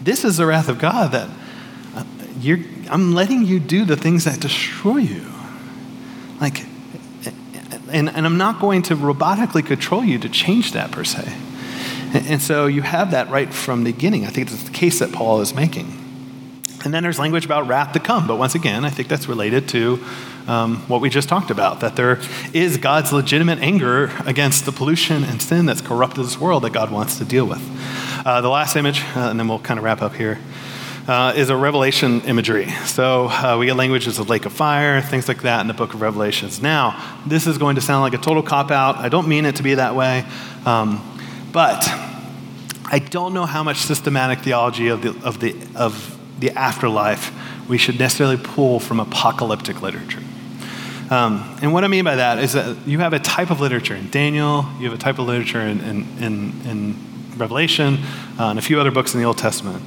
[0.00, 1.28] this is the wrath of God that
[1.94, 2.04] uh,
[2.90, 5.24] I'm letting you do the things that destroy you.
[6.40, 6.64] Like,
[7.90, 11.32] and, and I'm not going to robotically control you to change that per se.
[12.14, 14.24] And, and so you have that right from the beginning.
[14.24, 16.01] I think it's the case that Paul is making.
[16.84, 18.26] And then there's language about wrath to come.
[18.26, 20.04] But once again, I think that's related to
[20.46, 22.20] um, what we just talked about that there
[22.52, 26.90] is God's legitimate anger against the pollution and sin that's corrupted this world that God
[26.90, 27.62] wants to deal with.
[28.26, 30.38] Uh, the last image, uh, and then we'll kind of wrap up here
[31.08, 32.68] uh, is a revelation imagery.
[32.84, 35.94] So uh, we get languages of lake of fire, things like that in the book
[35.94, 36.62] of Revelations.
[36.62, 38.96] Now, this is going to sound like a total cop out.
[38.96, 40.24] I don't mean it to be that way.
[40.64, 41.00] Um,
[41.52, 41.82] but
[42.84, 47.32] I don't know how much systematic theology of the, of, the, of the afterlife
[47.68, 50.20] we should necessarily pull from apocalyptic literature.
[51.08, 53.94] Um, and what I mean by that is that you have a type of literature
[53.94, 56.96] in Daniel, you have a type of literature in, in, in, in
[57.36, 57.98] Revelation,
[58.38, 59.82] uh, and a few other books in the Old Testament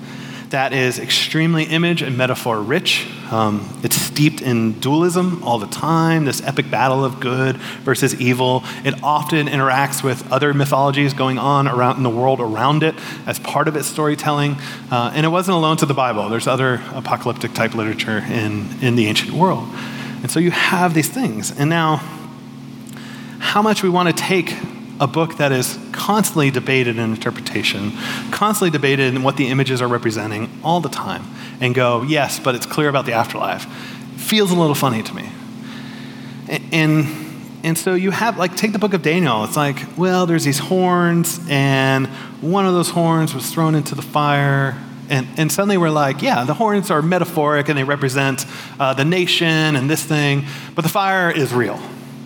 [0.50, 3.08] that is extremely image and metaphor rich.
[3.32, 8.64] Um, it's steeped in dualism all the time, this epic battle of good versus evil.
[8.84, 13.40] It often interacts with other mythologies going on around in the world around it as
[13.40, 14.58] part of its storytelling.
[14.92, 18.96] Uh, and it wasn't alone to the Bible, there's other apocalyptic type literature in, in
[18.96, 19.68] the ancient world.
[20.22, 21.52] And so you have these things.
[21.58, 21.98] And now,
[23.40, 24.56] how much we want to take
[25.00, 27.92] a book that is constantly debated in interpretation,
[28.32, 31.24] constantly debated in what the images are representing all the time,
[31.60, 33.66] and go, yes, but it's clear about the afterlife,
[34.18, 35.30] feels a little funny to me.
[36.72, 37.08] And,
[37.64, 39.44] and so you have, like, take the book of Daniel.
[39.44, 42.08] It's like, well, there's these horns, and
[42.42, 44.78] one of those horns was thrown into the fire.
[45.08, 48.44] And, and suddenly we're like, yeah, the horns are metaphoric and they represent
[48.80, 51.80] uh, the nation and this thing, but the fire is real.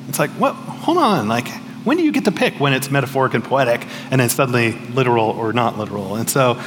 [0.07, 0.53] It's like, what?
[0.53, 1.27] Hold on.
[1.27, 1.47] Like,
[1.83, 5.29] when do you get to pick when it's metaphoric and poetic and then suddenly literal
[5.29, 6.15] or not literal?
[6.15, 6.61] And so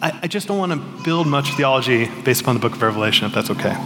[0.00, 3.26] I, I just don't want to build much theology based upon the book of Revelation,
[3.26, 3.76] if that's okay.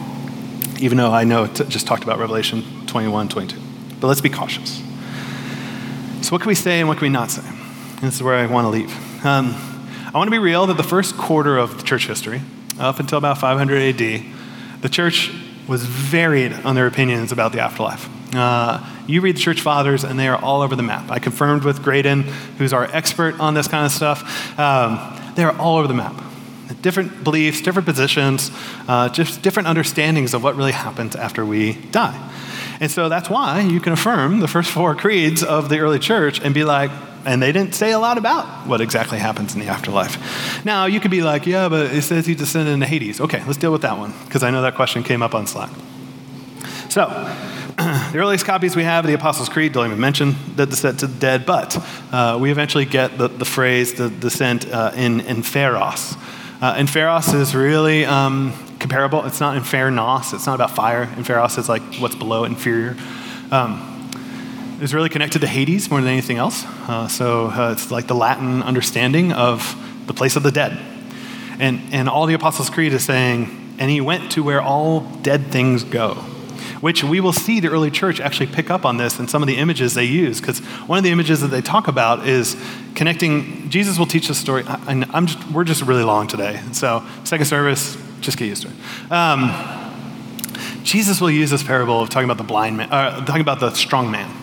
[0.80, 3.60] Even though I know it just talked about Revelation 21, 22.
[4.00, 4.82] But let's be cautious.
[6.22, 7.42] So, what can we say and what can we not say?
[7.46, 8.90] And this is where I want to leave.
[9.24, 9.54] Um,
[10.06, 12.42] I want to be real that the first quarter of the church history,
[12.78, 14.22] up until about 500 AD,
[14.82, 15.32] the church
[15.68, 18.08] was varied on their opinions about the afterlife.
[18.34, 21.10] Uh, you read the church fathers, and they are all over the map.
[21.10, 22.22] I confirmed with Graydon,
[22.58, 24.58] who's our expert on this kind of stuff.
[24.58, 26.22] Um, they are all over the map.
[26.82, 28.50] Different beliefs, different positions,
[28.86, 32.30] uh, just different understandings of what really happens after we die.
[32.80, 36.40] And so that's why you can affirm the first four creeds of the early church
[36.40, 36.90] and be like,
[37.24, 40.64] and they didn't say a lot about what exactly happens in the afterlife.
[40.64, 43.20] Now, you could be like, yeah, but it says he descended into Hades.
[43.20, 45.70] Okay, let's deal with that one, because I know that question came up on Slack.
[46.88, 47.08] So,
[48.10, 51.06] the earliest copies we have of the Apostles' Creed don't even mention the descent to
[51.06, 51.76] the dead, but
[52.10, 56.18] uh, we eventually get the, the phrase, the descent uh, in, inferos.
[56.60, 59.24] Uh, Pharos is really um, comparable.
[59.26, 61.06] It's not infernos, it's not about fire.
[61.06, 62.96] Pharos is like what's below inferior.
[63.52, 64.10] Um,
[64.80, 66.64] it's really connected to Hades more than anything else.
[66.88, 69.76] Uh, so uh, it's like the Latin understanding of
[70.08, 70.76] the place of the dead.
[71.60, 75.52] And, and all the Apostles' Creed is saying, and he went to where all dead
[75.52, 76.24] things go
[76.80, 79.48] which we will see the early church actually pick up on this in some of
[79.48, 80.40] the images they use.
[80.40, 82.56] Because one of the images that they talk about is
[82.94, 83.68] connecting.
[83.70, 86.60] Jesus will teach the story, and I'm just, we're just really long today.
[86.72, 89.12] So, second service, just get used to it.
[89.12, 89.84] Um,
[90.82, 93.74] Jesus will use this parable of talking about the blind man, uh, talking about the
[93.74, 94.34] strong man.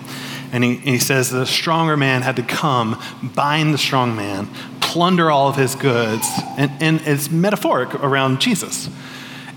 [0.52, 4.48] And he, and he says the stronger man had to come, bind the strong man,
[4.80, 6.26] plunder all of his goods.
[6.58, 8.90] And, and it's metaphoric around Jesus.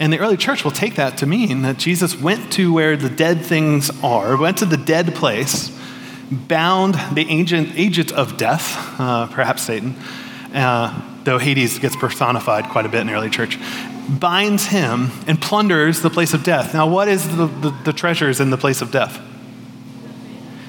[0.01, 3.09] And the early church will take that to mean that Jesus went to where the
[3.09, 5.77] dead things are, went to the dead place,
[6.31, 9.97] bound the agent, agent of death, uh, perhaps Satan,
[10.55, 13.59] uh, though Hades gets personified quite a bit in the early church,
[14.09, 16.75] binds him and plunders the place of death.
[16.75, 19.21] Now, what is the, the, the treasures in the place of death?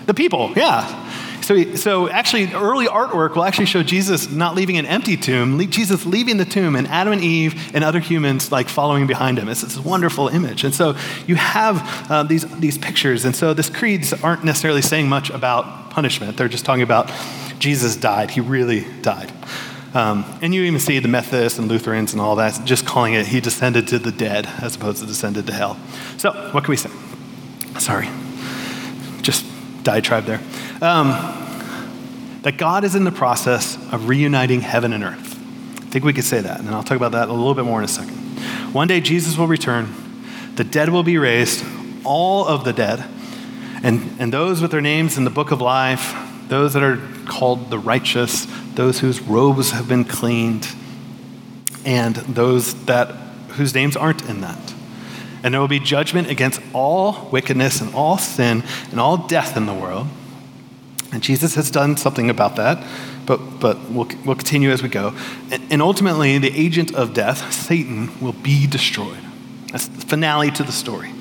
[0.08, 1.06] The people, yeah.
[1.50, 6.06] So, so actually, early artwork will actually show Jesus not leaving an empty tomb, Jesus
[6.06, 9.50] leaving the tomb, and Adam and Eve and other humans like following behind him.
[9.50, 10.64] It's this wonderful image.
[10.64, 10.96] And so
[11.26, 13.26] you have uh, these, these pictures.
[13.26, 16.38] And so these creeds aren't necessarily saying much about punishment.
[16.38, 17.12] They're just talking about
[17.58, 18.30] Jesus died.
[18.30, 19.32] He really died.
[19.96, 23.26] Um, and you even see the Methodists and Lutherans and all that just calling it
[23.26, 25.80] he descended to the dead as opposed to descended to hell.
[26.18, 26.92] So, what can we say?
[27.80, 28.08] Sorry,
[29.84, 30.42] diatribe there.
[30.82, 31.10] Um,
[32.42, 35.36] that God is in the process of reuniting heaven and earth.
[35.78, 37.80] I think we could say that, and I'll talk about that a little bit more
[37.80, 38.16] in a second.
[38.74, 39.94] One day Jesus will return,
[40.56, 41.66] the dead will be raised,
[42.06, 43.04] all of the dead,
[43.84, 46.16] and, and those with their names in the book of life,
[46.48, 50.68] those that are called the righteous, those whose robes have been cleaned,
[51.86, 53.08] and those that
[53.50, 54.74] whose names aren't in that.
[55.44, 59.66] And there will be judgment against all wickedness and all sin and all death in
[59.66, 60.08] the world.
[61.12, 62.86] And Jesus has done something about that,
[63.26, 65.16] but, but we'll, we'll continue as we go.
[65.50, 69.18] And, and ultimately, the agent of death, Satan, will be destroyed.
[69.72, 71.12] That's the finale to the story.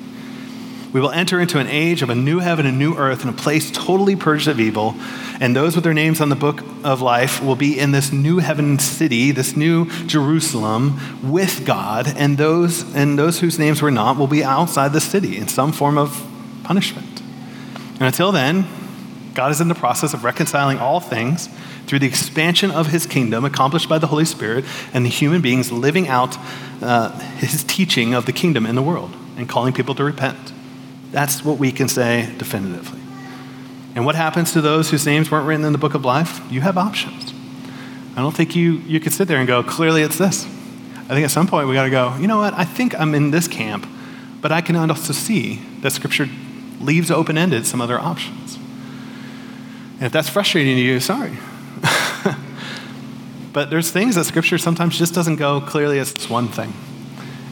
[0.91, 3.37] We will enter into an age of a new heaven and new earth and a
[3.37, 4.95] place totally purged of evil.
[5.39, 8.39] And those with their names on the book of life will be in this new
[8.39, 12.07] heaven city, this new Jerusalem with God.
[12.17, 15.71] And those, and those whose names were not will be outside the city in some
[15.71, 16.25] form of
[16.63, 17.21] punishment.
[17.93, 18.65] And until then,
[19.35, 21.49] God is in the process of reconciling all things
[21.85, 25.71] through the expansion of his kingdom accomplished by the Holy Spirit and the human beings
[25.71, 26.35] living out
[26.81, 30.51] uh, his teaching of the kingdom in the world and calling people to repent.
[31.11, 32.99] That's what we can say definitively.
[33.95, 36.39] And what happens to those whose names weren't written in the book of life?
[36.51, 37.33] You have options.
[38.15, 40.45] I don't think you, you could sit there and go, clearly it's this.
[40.45, 42.53] I think at some point we got to go, you know what?
[42.53, 43.87] I think I'm in this camp,
[44.41, 46.29] but I can also see that Scripture
[46.79, 48.57] leaves open ended some other options.
[49.95, 51.37] And if that's frustrating to you, sorry.
[53.53, 56.73] but there's things that Scripture sometimes just doesn't go clearly as this one thing.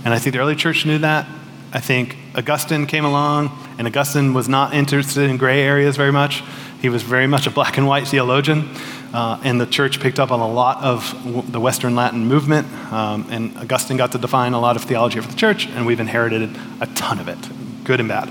[0.06, 1.28] And I think the early church knew that.
[1.74, 6.44] I think Augustine came along, and Augustine was not interested in gray areas very much.
[6.82, 8.70] He was very much a black and white theologian,
[9.14, 12.68] uh, and the church picked up on a lot of w- the Western Latin movement.
[12.94, 16.00] Um, and Augustine got to define a lot of theology for the church, and we've
[16.00, 17.38] inherited a ton of it,
[17.84, 18.30] good and bad.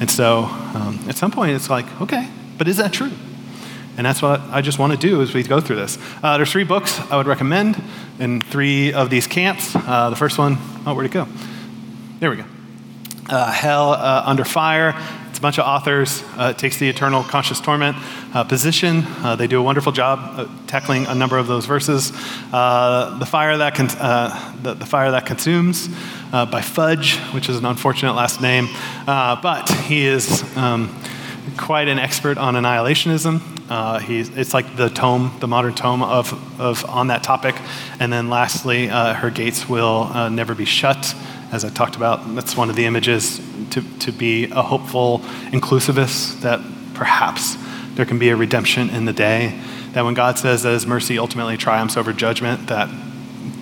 [0.00, 0.44] And so
[0.74, 3.10] um, at some point, it's like, okay, but is that true?
[3.98, 5.98] And that's what I just want to do as we go through this.
[6.22, 7.82] Uh, there's three books I would recommend
[8.18, 9.76] in three of these camps.
[9.76, 10.56] Uh, the first one,
[10.86, 11.28] oh, where'd it go?
[12.20, 12.44] There we go
[13.28, 14.94] uh, Hell uh, Under Fire.
[15.28, 16.22] It's a bunch of authors.
[16.36, 17.96] Uh, it takes the eternal conscious torment
[18.34, 19.04] uh, position.
[19.06, 22.10] Uh, they do a wonderful job tackling a number of those verses.
[22.10, 23.88] The, fire that con-
[24.62, 25.88] the, the, Fire That Consumes
[26.30, 28.68] by Fudge, which is an unfortunate last name.
[29.06, 30.94] but he is um,
[31.56, 33.40] quite an expert on annihilationism.
[33.72, 37.56] Uh, it's like the tome, the modern tome of, of on that topic.
[37.98, 41.14] And then lastly, uh, her gates will uh, never be shut
[41.52, 43.40] as I talked about, that's one of the images
[43.70, 45.18] to, to be a hopeful
[45.50, 46.60] inclusivist, that
[46.94, 47.58] perhaps
[47.94, 49.60] there can be a redemption in the day.
[49.92, 52.88] That when God says that his mercy ultimately triumphs over judgment, that,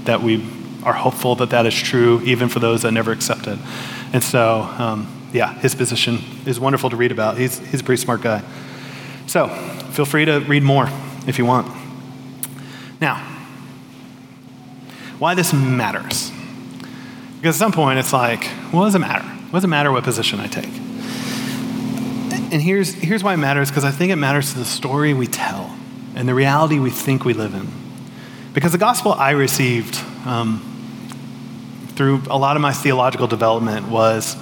[0.05, 0.37] that we
[0.85, 3.59] are hopeful that that is true, even for those that never accepted.
[4.13, 7.39] And so, um, yeah, his position is wonderful to read about.
[7.39, 8.45] He's, he's a pretty smart guy.
[9.27, 10.89] So, feel free to read more
[11.27, 11.77] if you want.
[13.01, 13.17] Now,
[15.19, 16.31] why this matters.
[17.41, 19.25] Because at some point, it's like, what does it matter?
[19.25, 20.73] What does it matter what position I take?
[22.53, 25.27] And here's, here's why it matters because I think it matters to the story we
[25.27, 25.75] tell
[26.15, 27.67] and the reality we think we live in.
[28.53, 30.61] Because the gospel I received um,
[31.95, 34.37] through a lot of my theological development was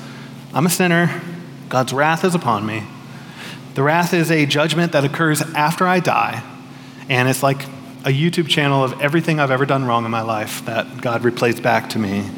[0.52, 1.22] I'm a sinner,
[1.68, 2.82] God's wrath is upon me.
[3.74, 6.42] The wrath is a judgment that occurs after I die,
[7.08, 7.62] and it's like
[8.04, 11.62] a YouTube channel of everything I've ever done wrong in my life that God replays
[11.62, 12.28] back to me.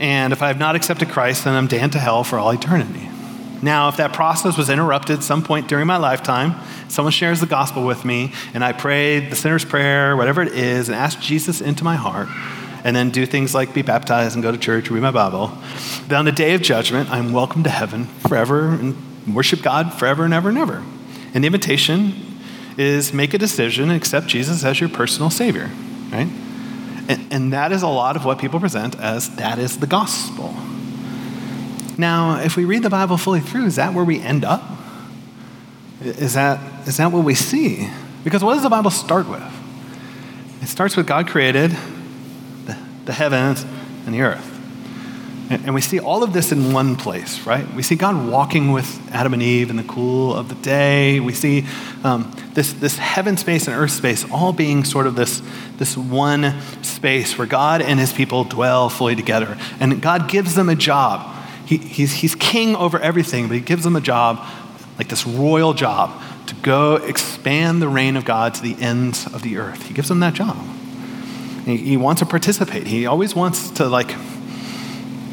[0.00, 3.08] And if I have not accepted Christ, then I'm damned to hell for all eternity.
[3.62, 6.54] Now, if that process was interrupted some point during my lifetime,
[6.88, 10.88] someone shares the gospel with me, and I pray the sinner's prayer, whatever it is,
[10.88, 12.28] and ask Jesus into my heart,
[12.82, 15.52] and then do things like be baptized and go to church, read my Bible,
[16.08, 18.96] then on the day of judgment, I'm welcome to heaven forever and
[19.34, 20.82] worship God forever and ever and ever.
[21.34, 22.14] And the invitation
[22.78, 25.70] is make a decision and accept Jesus as your personal Savior,
[26.10, 26.28] right?
[27.10, 30.54] And, and that is a lot of what people present as that is the gospel.
[31.98, 34.62] Now, if we read the Bible fully through, is that where we end up?
[36.00, 37.90] Is that, is that what we see?
[38.22, 39.42] Because what does the Bible start with?
[40.62, 41.72] It starts with God created
[42.66, 43.66] the, the heavens
[44.06, 44.49] and the earth.
[45.50, 47.68] And we see all of this in one place, right?
[47.74, 51.18] We see God walking with Adam and Eve in the cool of the day.
[51.18, 51.66] We see
[52.04, 55.42] um, this, this heaven space and earth space all being sort of this,
[55.76, 59.58] this one space where God and his people dwell fully together.
[59.80, 61.36] And God gives them a job.
[61.66, 64.46] He, he's, he's king over everything, but he gives them a job,
[64.98, 69.42] like this royal job, to go expand the reign of God to the ends of
[69.42, 69.88] the earth.
[69.88, 70.56] He gives them that job.
[71.64, 72.86] He, he wants to participate.
[72.86, 74.14] He always wants to, like,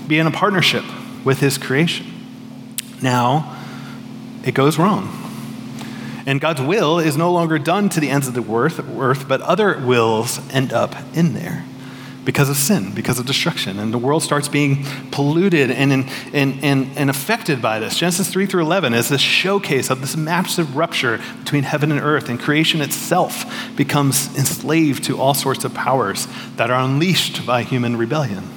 [0.08, 0.84] be in a partnership
[1.24, 2.06] with his creation.
[3.02, 3.56] Now,
[4.46, 5.14] it goes wrong.
[6.26, 9.80] And God's will is no longer done to the ends of the earth, but other
[9.80, 11.64] wills end up in there
[12.26, 13.80] because of sin, because of destruction.
[13.80, 17.98] And the world starts being polluted and, and, and, and, affected by this.
[17.98, 22.28] Genesis 3 through 11 is this showcase of this massive rupture between heaven and earth,
[22.28, 23.46] and creation itself
[23.78, 26.28] becomes enslaved to all sorts of powers
[26.58, 28.57] that are unleashed by human rebellion.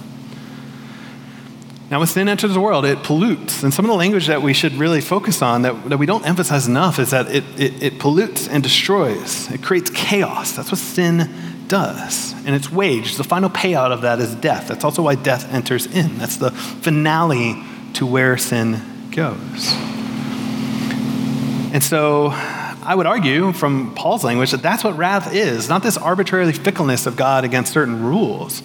[1.91, 3.65] Now, when sin enters the world, it pollutes.
[3.65, 6.25] And some of the language that we should really focus on, that, that we don't
[6.25, 9.51] emphasize enough, is that it, it, it pollutes and destroys.
[9.51, 10.53] It creates chaos.
[10.53, 11.29] That's what sin
[11.67, 12.33] does.
[12.47, 14.69] And its wage, the final payout of that is death.
[14.69, 16.17] That's also why death enters in.
[16.19, 17.61] That's the finale
[17.95, 18.81] to where sin
[19.11, 19.73] goes.
[21.73, 25.97] And so I would argue from Paul's language that that's what wrath is, not this
[25.97, 28.63] arbitrary fickleness of God against certain rules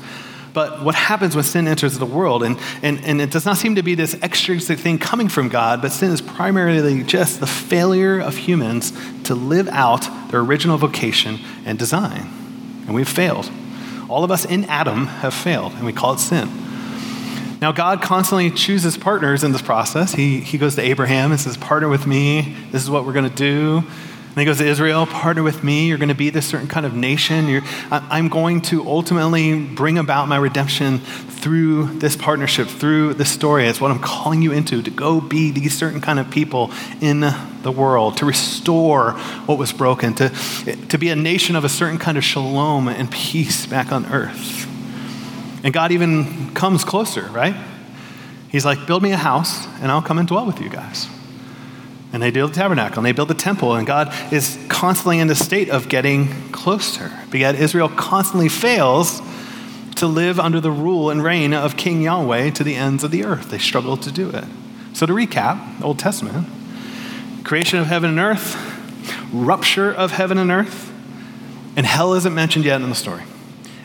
[0.56, 2.42] but what happens when sin enters the world.
[2.42, 5.82] And, and, and it does not seem to be this extrinsic thing coming from God,
[5.82, 8.92] but sin is primarily just the failure of humans
[9.26, 12.28] to live out their original vocation and design.
[12.88, 13.52] And we've failed.
[14.08, 16.50] All of us in Adam have failed, and we call it sin.
[17.62, 20.14] Now, God constantly chooses partners in this process.
[20.14, 22.56] He, he goes to Abraham and says, Partner with me.
[22.72, 23.84] This is what we're going to do.
[24.36, 25.88] And he goes to Israel, partner with me.
[25.88, 27.48] You're going to be this certain kind of nation.
[27.48, 33.66] You're, I'm going to ultimately bring about my redemption through this partnership, through this story.
[33.66, 37.22] It's what I'm calling you into to go be these certain kind of people in
[37.62, 39.12] the world, to restore
[39.46, 40.30] what was broken, to,
[40.90, 44.68] to be a nation of a certain kind of shalom and peace back on earth.
[45.64, 47.56] And God even comes closer, right?
[48.50, 51.08] He's like, build me a house and I'll come and dwell with you guys
[52.16, 55.28] and they build the tabernacle and they build the temple, and God is constantly in
[55.28, 57.12] the state of getting closer.
[57.30, 59.22] But yet Israel constantly fails
[59.98, 63.26] to live under the rule and reign of King Yahweh to the ends of the
[63.26, 63.50] earth.
[63.50, 64.46] They struggle to do it.
[64.94, 66.48] So to recap, Old Testament,
[67.44, 68.56] creation of heaven and earth,
[69.34, 70.94] rupture of heaven and earth,
[71.76, 73.24] and hell isn't mentioned yet in the story.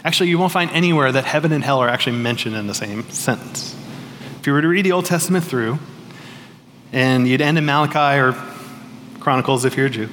[0.04, 3.10] Actually, you won't find anywhere that heaven and hell are actually mentioned in the same
[3.10, 3.74] sentence.
[4.38, 5.80] If you were to read the Old Testament through,
[6.92, 8.34] and you'd end in Malachi or
[9.20, 10.08] Chronicles if you're a Jew.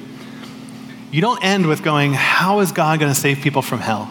[1.10, 4.10] You don't end with going, How is God going to save people from hell?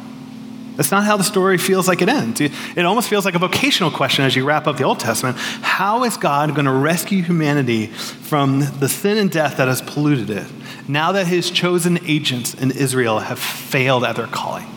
[0.76, 2.39] That's not how the story feels like it ends.
[2.39, 5.36] It almost feels like a vocational question as you wrap up the Old Testament.
[5.38, 10.30] How is God going to rescue humanity from the sin and death that has polluted
[10.30, 10.45] it
[10.88, 14.68] now that his chosen agents in Israel have failed at their calling?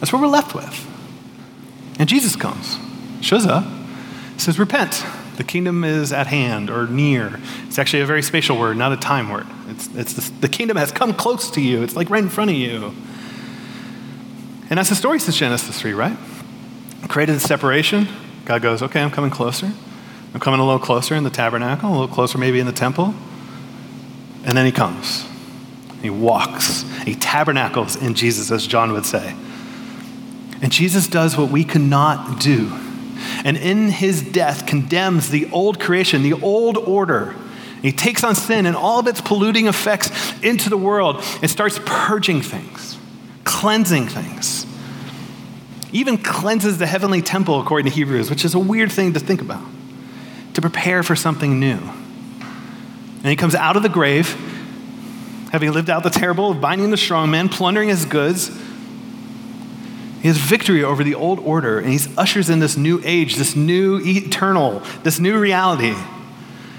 [0.00, 0.86] That's what we're left with.
[2.00, 2.76] And Jesus comes,
[3.20, 3.64] shows up,
[4.38, 5.04] says, Repent.
[5.38, 7.38] The kingdom is at hand or near.
[7.68, 9.46] It's actually a very spatial word, not a time word.
[9.68, 12.50] It's, it's the, the kingdom has come close to you, it's like right in front
[12.50, 12.92] of you.
[14.68, 16.16] And that's the story since Genesis 3, right?
[17.06, 18.08] Created the separation.
[18.46, 19.70] God goes, okay, I'm coming closer.
[20.34, 23.14] I'm coming a little closer in the tabernacle, a little closer maybe in the temple.
[24.44, 25.24] And then he comes.
[26.02, 26.82] He walks.
[27.04, 29.36] He tabernacles in Jesus, as John would say.
[30.60, 32.72] And Jesus does what we cannot do
[33.44, 37.34] and in his death condemns the old creation, the old order.
[37.82, 40.10] He takes on sin and all of its polluting effects
[40.42, 42.98] into the world and starts purging things,
[43.44, 44.66] cleansing things.
[45.92, 49.40] Even cleanses the heavenly temple, according to Hebrews, which is a weird thing to think
[49.40, 49.64] about,
[50.54, 51.78] to prepare for something new.
[51.78, 54.28] And he comes out of the grave,
[55.50, 58.50] having lived out the terrible of binding the strong man, plundering his goods
[60.20, 63.54] he has victory over the old order, and he ushers in this new age, this
[63.54, 65.94] new eternal, this new reality.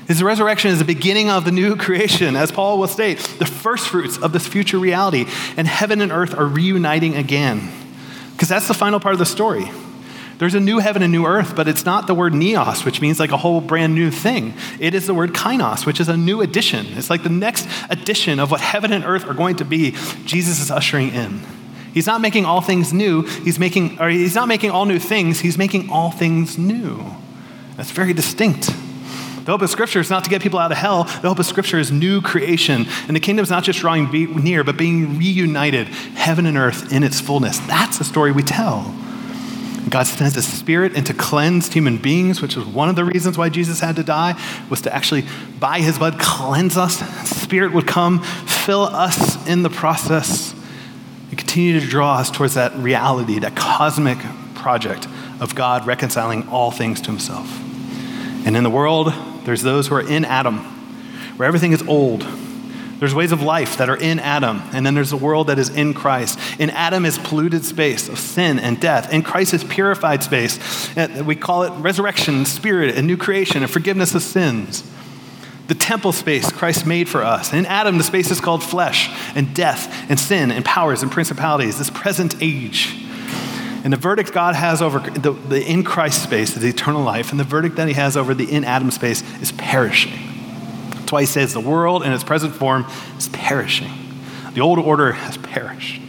[0.08, 3.88] His resurrection is the beginning of the new creation, as Paul will state, the first
[3.88, 5.26] fruits of this future reality,
[5.56, 7.70] and heaven and earth are reuniting again.
[8.34, 9.70] Because that's the final part of the story.
[10.40, 13.20] There's a new heaven and new earth, but it's not the word neos, which means
[13.20, 14.54] like a whole brand new thing.
[14.80, 16.88] It is the word kainos, which is a new addition.
[16.98, 19.92] It's like the next addition of what heaven and earth are going to be.
[20.26, 21.42] Jesus is ushering in.
[21.94, 23.24] He's not making all things new.
[23.24, 25.40] He's making, or he's not making all new things.
[25.40, 27.04] He's making all things new.
[27.78, 28.68] That's very distinct.
[29.46, 31.06] The hope of Scripture is not to get people out of hell.
[31.06, 32.86] The hope of Scripture is new creation.
[33.08, 34.12] And the kingdom is not just drawing
[34.44, 37.58] near, but being reunited, heaven and earth in its fullness.
[37.60, 38.96] That's the story we tell.
[39.90, 43.38] God sends His Spirit and to cleanse human beings, which was one of the reasons
[43.38, 45.26] why Jesus had to die, was to actually,
[45.60, 47.00] by His blood, cleanse us.
[47.28, 50.54] Spirit would come, fill us in the process
[51.40, 54.18] continue to draw us towards that reality, that cosmic
[54.56, 55.08] project
[55.40, 57.50] of God reconciling all things to himself.
[58.46, 59.14] And in the world,
[59.46, 60.58] there's those who are in Adam,
[61.38, 62.28] where everything is old.
[63.00, 65.70] There's ways of life that are in Adam, and then there's a world that is
[65.70, 66.38] in Christ.
[66.60, 69.14] In Adam is polluted space of sin and death.
[69.14, 70.60] In Christ is purified space.
[71.24, 74.84] We call it resurrection, spirit, and new creation, and forgiveness of sins
[75.70, 77.54] the temple space Christ made for us.
[77.54, 81.78] In Adam, the space is called flesh and death and sin and powers and principalities,
[81.78, 83.06] this present age.
[83.84, 87.40] And the verdict God has over the, the in Christ space is eternal life, and
[87.40, 90.20] the verdict that he has over the in Adam space is perishing.
[90.90, 93.92] That's why he says the world in its present form is perishing.
[94.54, 96.02] The old order has perished.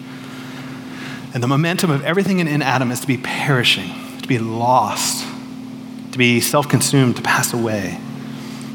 [1.35, 3.93] And the momentum of everything in, in Adam is to be perishing,
[4.23, 5.25] to be lost,
[6.13, 8.01] to be self consumed, to pass away.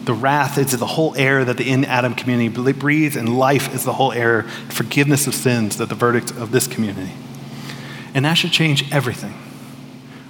[0.06, 3.84] The wrath is the whole air that the in Adam community breathes, and life is
[3.84, 7.12] the whole air, forgiveness of sins, that the verdict of this community.
[8.14, 9.34] And that should change everything.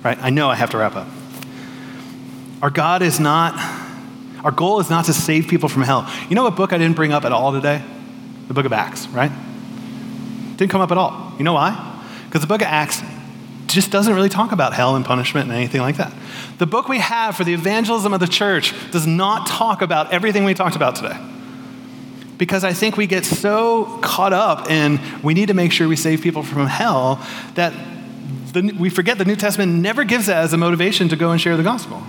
[0.01, 0.17] Right?
[0.21, 1.07] I know I have to wrap up.
[2.61, 3.53] Our God is not,
[4.43, 6.09] our goal is not to save people from hell.
[6.30, 7.84] You know what book I didn't bring up at all today?
[8.47, 9.32] The book of Acts, right?
[10.55, 11.34] Didn't come up at all.
[11.38, 12.01] You know why?
[12.26, 13.01] Because the book of Acts
[13.68, 16.13] just doesn't really talk about hell and punishment and anything like that.
[16.57, 20.43] The book we have for the evangelism of the church does not talk about everything
[20.43, 21.18] we talked about today.
[22.38, 25.95] Because I think we get so caught up in we need to make sure we
[25.95, 27.74] save people from hell that
[28.53, 31.39] the, we forget the New Testament never gives that as a motivation to go and
[31.39, 32.03] share the gospel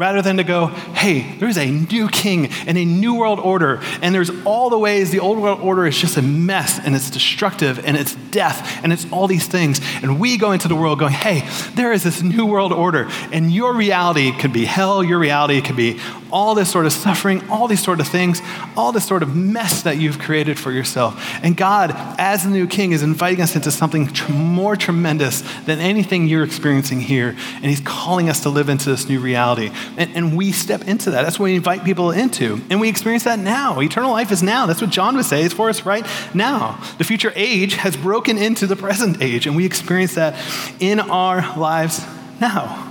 [0.00, 4.14] rather than to go, hey, there's a new king and a new world order, and
[4.14, 7.78] there's all the ways the old world order is just a mess and it's destructive
[7.84, 9.78] and it's death and it's all these things.
[10.02, 13.52] And we go into the world going, hey, there is this new world order, and
[13.52, 16.00] your reality could be hell, your reality could be
[16.32, 18.40] all this sort of suffering, all these sort of things,
[18.76, 21.20] all this sort of mess that you've created for yourself.
[21.42, 25.78] And God, as the new king, is inviting us into something tr- more tremendous than
[25.78, 27.36] anything you're experiencing here.
[27.56, 29.70] And he's calling us to live into this new reality.
[29.96, 31.22] And, and we step into that.
[31.22, 32.60] That's what we invite people into.
[32.70, 33.80] And we experience that now.
[33.80, 34.66] Eternal life is now.
[34.66, 35.42] That's what John would say.
[35.42, 36.82] It's for us right now.
[36.98, 40.36] The future age has broken into the present age, and we experience that
[40.80, 42.04] in our lives
[42.40, 42.90] now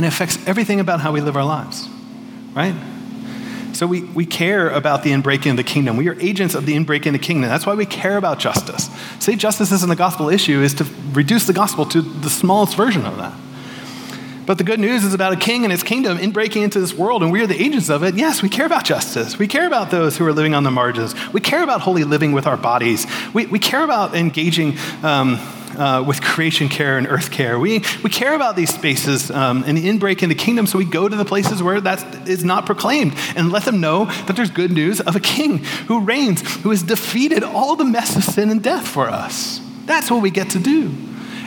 [0.00, 1.86] and it affects everything about how we live our lives,
[2.54, 2.74] right?
[3.74, 5.98] So we, we care about the inbreaking of the kingdom.
[5.98, 7.50] We are agents of the inbreaking of the kingdom.
[7.50, 8.88] That's why we care about justice.
[9.18, 13.04] Say justice isn't a gospel issue is to reduce the gospel to the smallest version
[13.04, 13.34] of that.
[14.46, 16.94] But the good news is about a king and his kingdom in breaking into this
[16.94, 18.14] world, and we are the agents of it.
[18.14, 19.38] Yes, we care about justice.
[19.38, 21.14] We care about those who are living on the margins.
[21.32, 23.06] We care about holy living with our bodies.
[23.32, 24.76] We, we care about engaging.
[25.02, 25.38] Um,
[25.76, 27.58] uh, with creation care and earth care.
[27.58, 30.84] We, we care about these spaces um, and the inbreak in the kingdom, so we
[30.84, 34.50] go to the places where that is not proclaimed and let them know that there's
[34.50, 38.50] good news of a king who reigns, who has defeated all the mess of sin
[38.50, 39.60] and death for us.
[39.86, 40.92] That's what we get to do.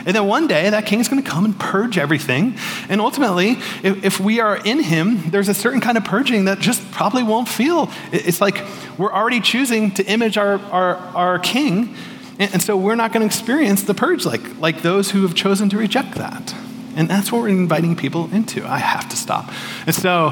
[0.06, 2.56] And then one day, that king is going to come and purge everything.
[2.88, 3.52] And ultimately,
[3.82, 7.22] if, if, we are in him, there's a certain kind of purging that just probably
[7.22, 7.90] won't feel.
[8.12, 8.62] It's like
[8.98, 11.94] we're already choosing to image our, our, our king
[12.38, 15.34] and, and so we're not going to experience the purge like, like those who have
[15.34, 16.54] chosen to reject that.
[16.96, 18.66] And that's what we're inviting people into.
[18.66, 19.52] I have to stop.
[19.86, 20.30] And so,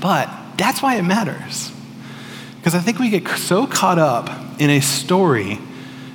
[0.00, 1.72] but that's why it matters.
[2.56, 5.58] Because I think we get so caught up in a story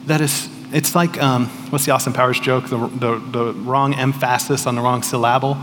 [0.09, 2.67] that is, it's like, um, what's the Austin Powers joke?
[2.67, 5.57] The, the, the, wrong emphasis on the wrong syllable.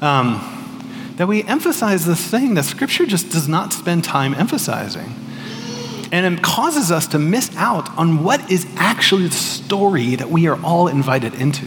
[0.00, 0.54] Um,
[1.16, 5.12] that we emphasize this thing that Scripture just does not spend time emphasizing.
[6.12, 10.46] And it causes us to miss out on what is actually the story that we
[10.46, 11.66] are all invited into.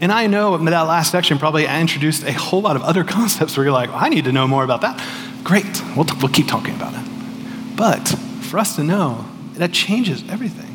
[0.00, 3.56] And I know that last section, probably I introduced a whole lot of other concepts
[3.56, 5.02] where you're like, I need to know more about that.
[5.44, 7.76] Great, we'll, t- we'll keep talking about it.
[7.76, 8.08] But
[8.40, 10.65] for us to know, that changes everything.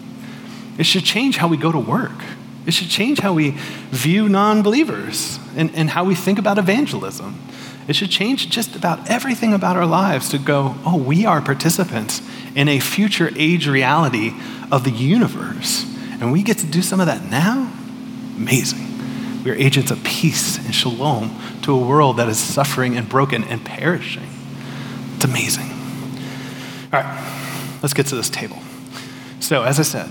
[0.81, 2.23] It should change how we go to work.
[2.65, 3.51] It should change how we
[3.91, 7.39] view non believers and, and how we think about evangelism.
[7.87, 12.23] It should change just about everything about our lives to go, oh, we are participants
[12.55, 14.33] in a future age reality
[14.71, 15.85] of the universe.
[16.19, 17.71] And we get to do some of that now.
[18.35, 19.43] Amazing.
[19.43, 23.43] We are agents of peace and shalom to a world that is suffering and broken
[23.43, 24.29] and perishing.
[25.17, 25.69] It's amazing.
[26.91, 28.57] All right, let's get to this table.
[29.39, 30.09] So, as I said,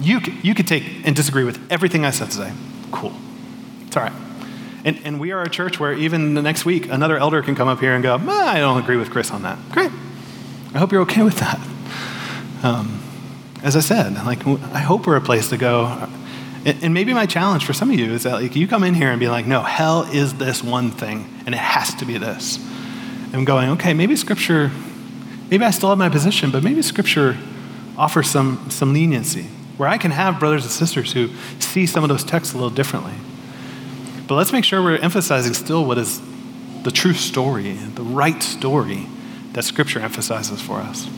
[0.00, 2.52] you, you could take and disagree with everything I said today.
[2.90, 3.14] Cool.
[3.86, 4.12] It's all right.
[4.84, 7.66] And, and we are a church where even the next week, another elder can come
[7.66, 9.58] up here and go, I don't agree with Chris on that.
[9.72, 9.90] Great.
[10.74, 11.58] I hope you're okay with that.
[12.62, 13.02] Um,
[13.62, 16.08] as I said, like, I hope we're a place to go.
[16.64, 19.10] And maybe my challenge for some of you is that like you come in here
[19.10, 22.58] and be like, no, hell is this one thing, and it has to be this.
[23.26, 24.72] And I'm going, okay, maybe Scripture,
[25.48, 27.36] maybe I still have my position, but maybe Scripture
[27.96, 32.08] offers some some leniency where I can have brothers and sisters who see some of
[32.08, 33.14] those texts a little differently.
[34.26, 36.20] But let's make sure we're emphasizing still what is
[36.82, 39.06] the true story, the right story
[39.52, 41.08] that Scripture emphasizes for us.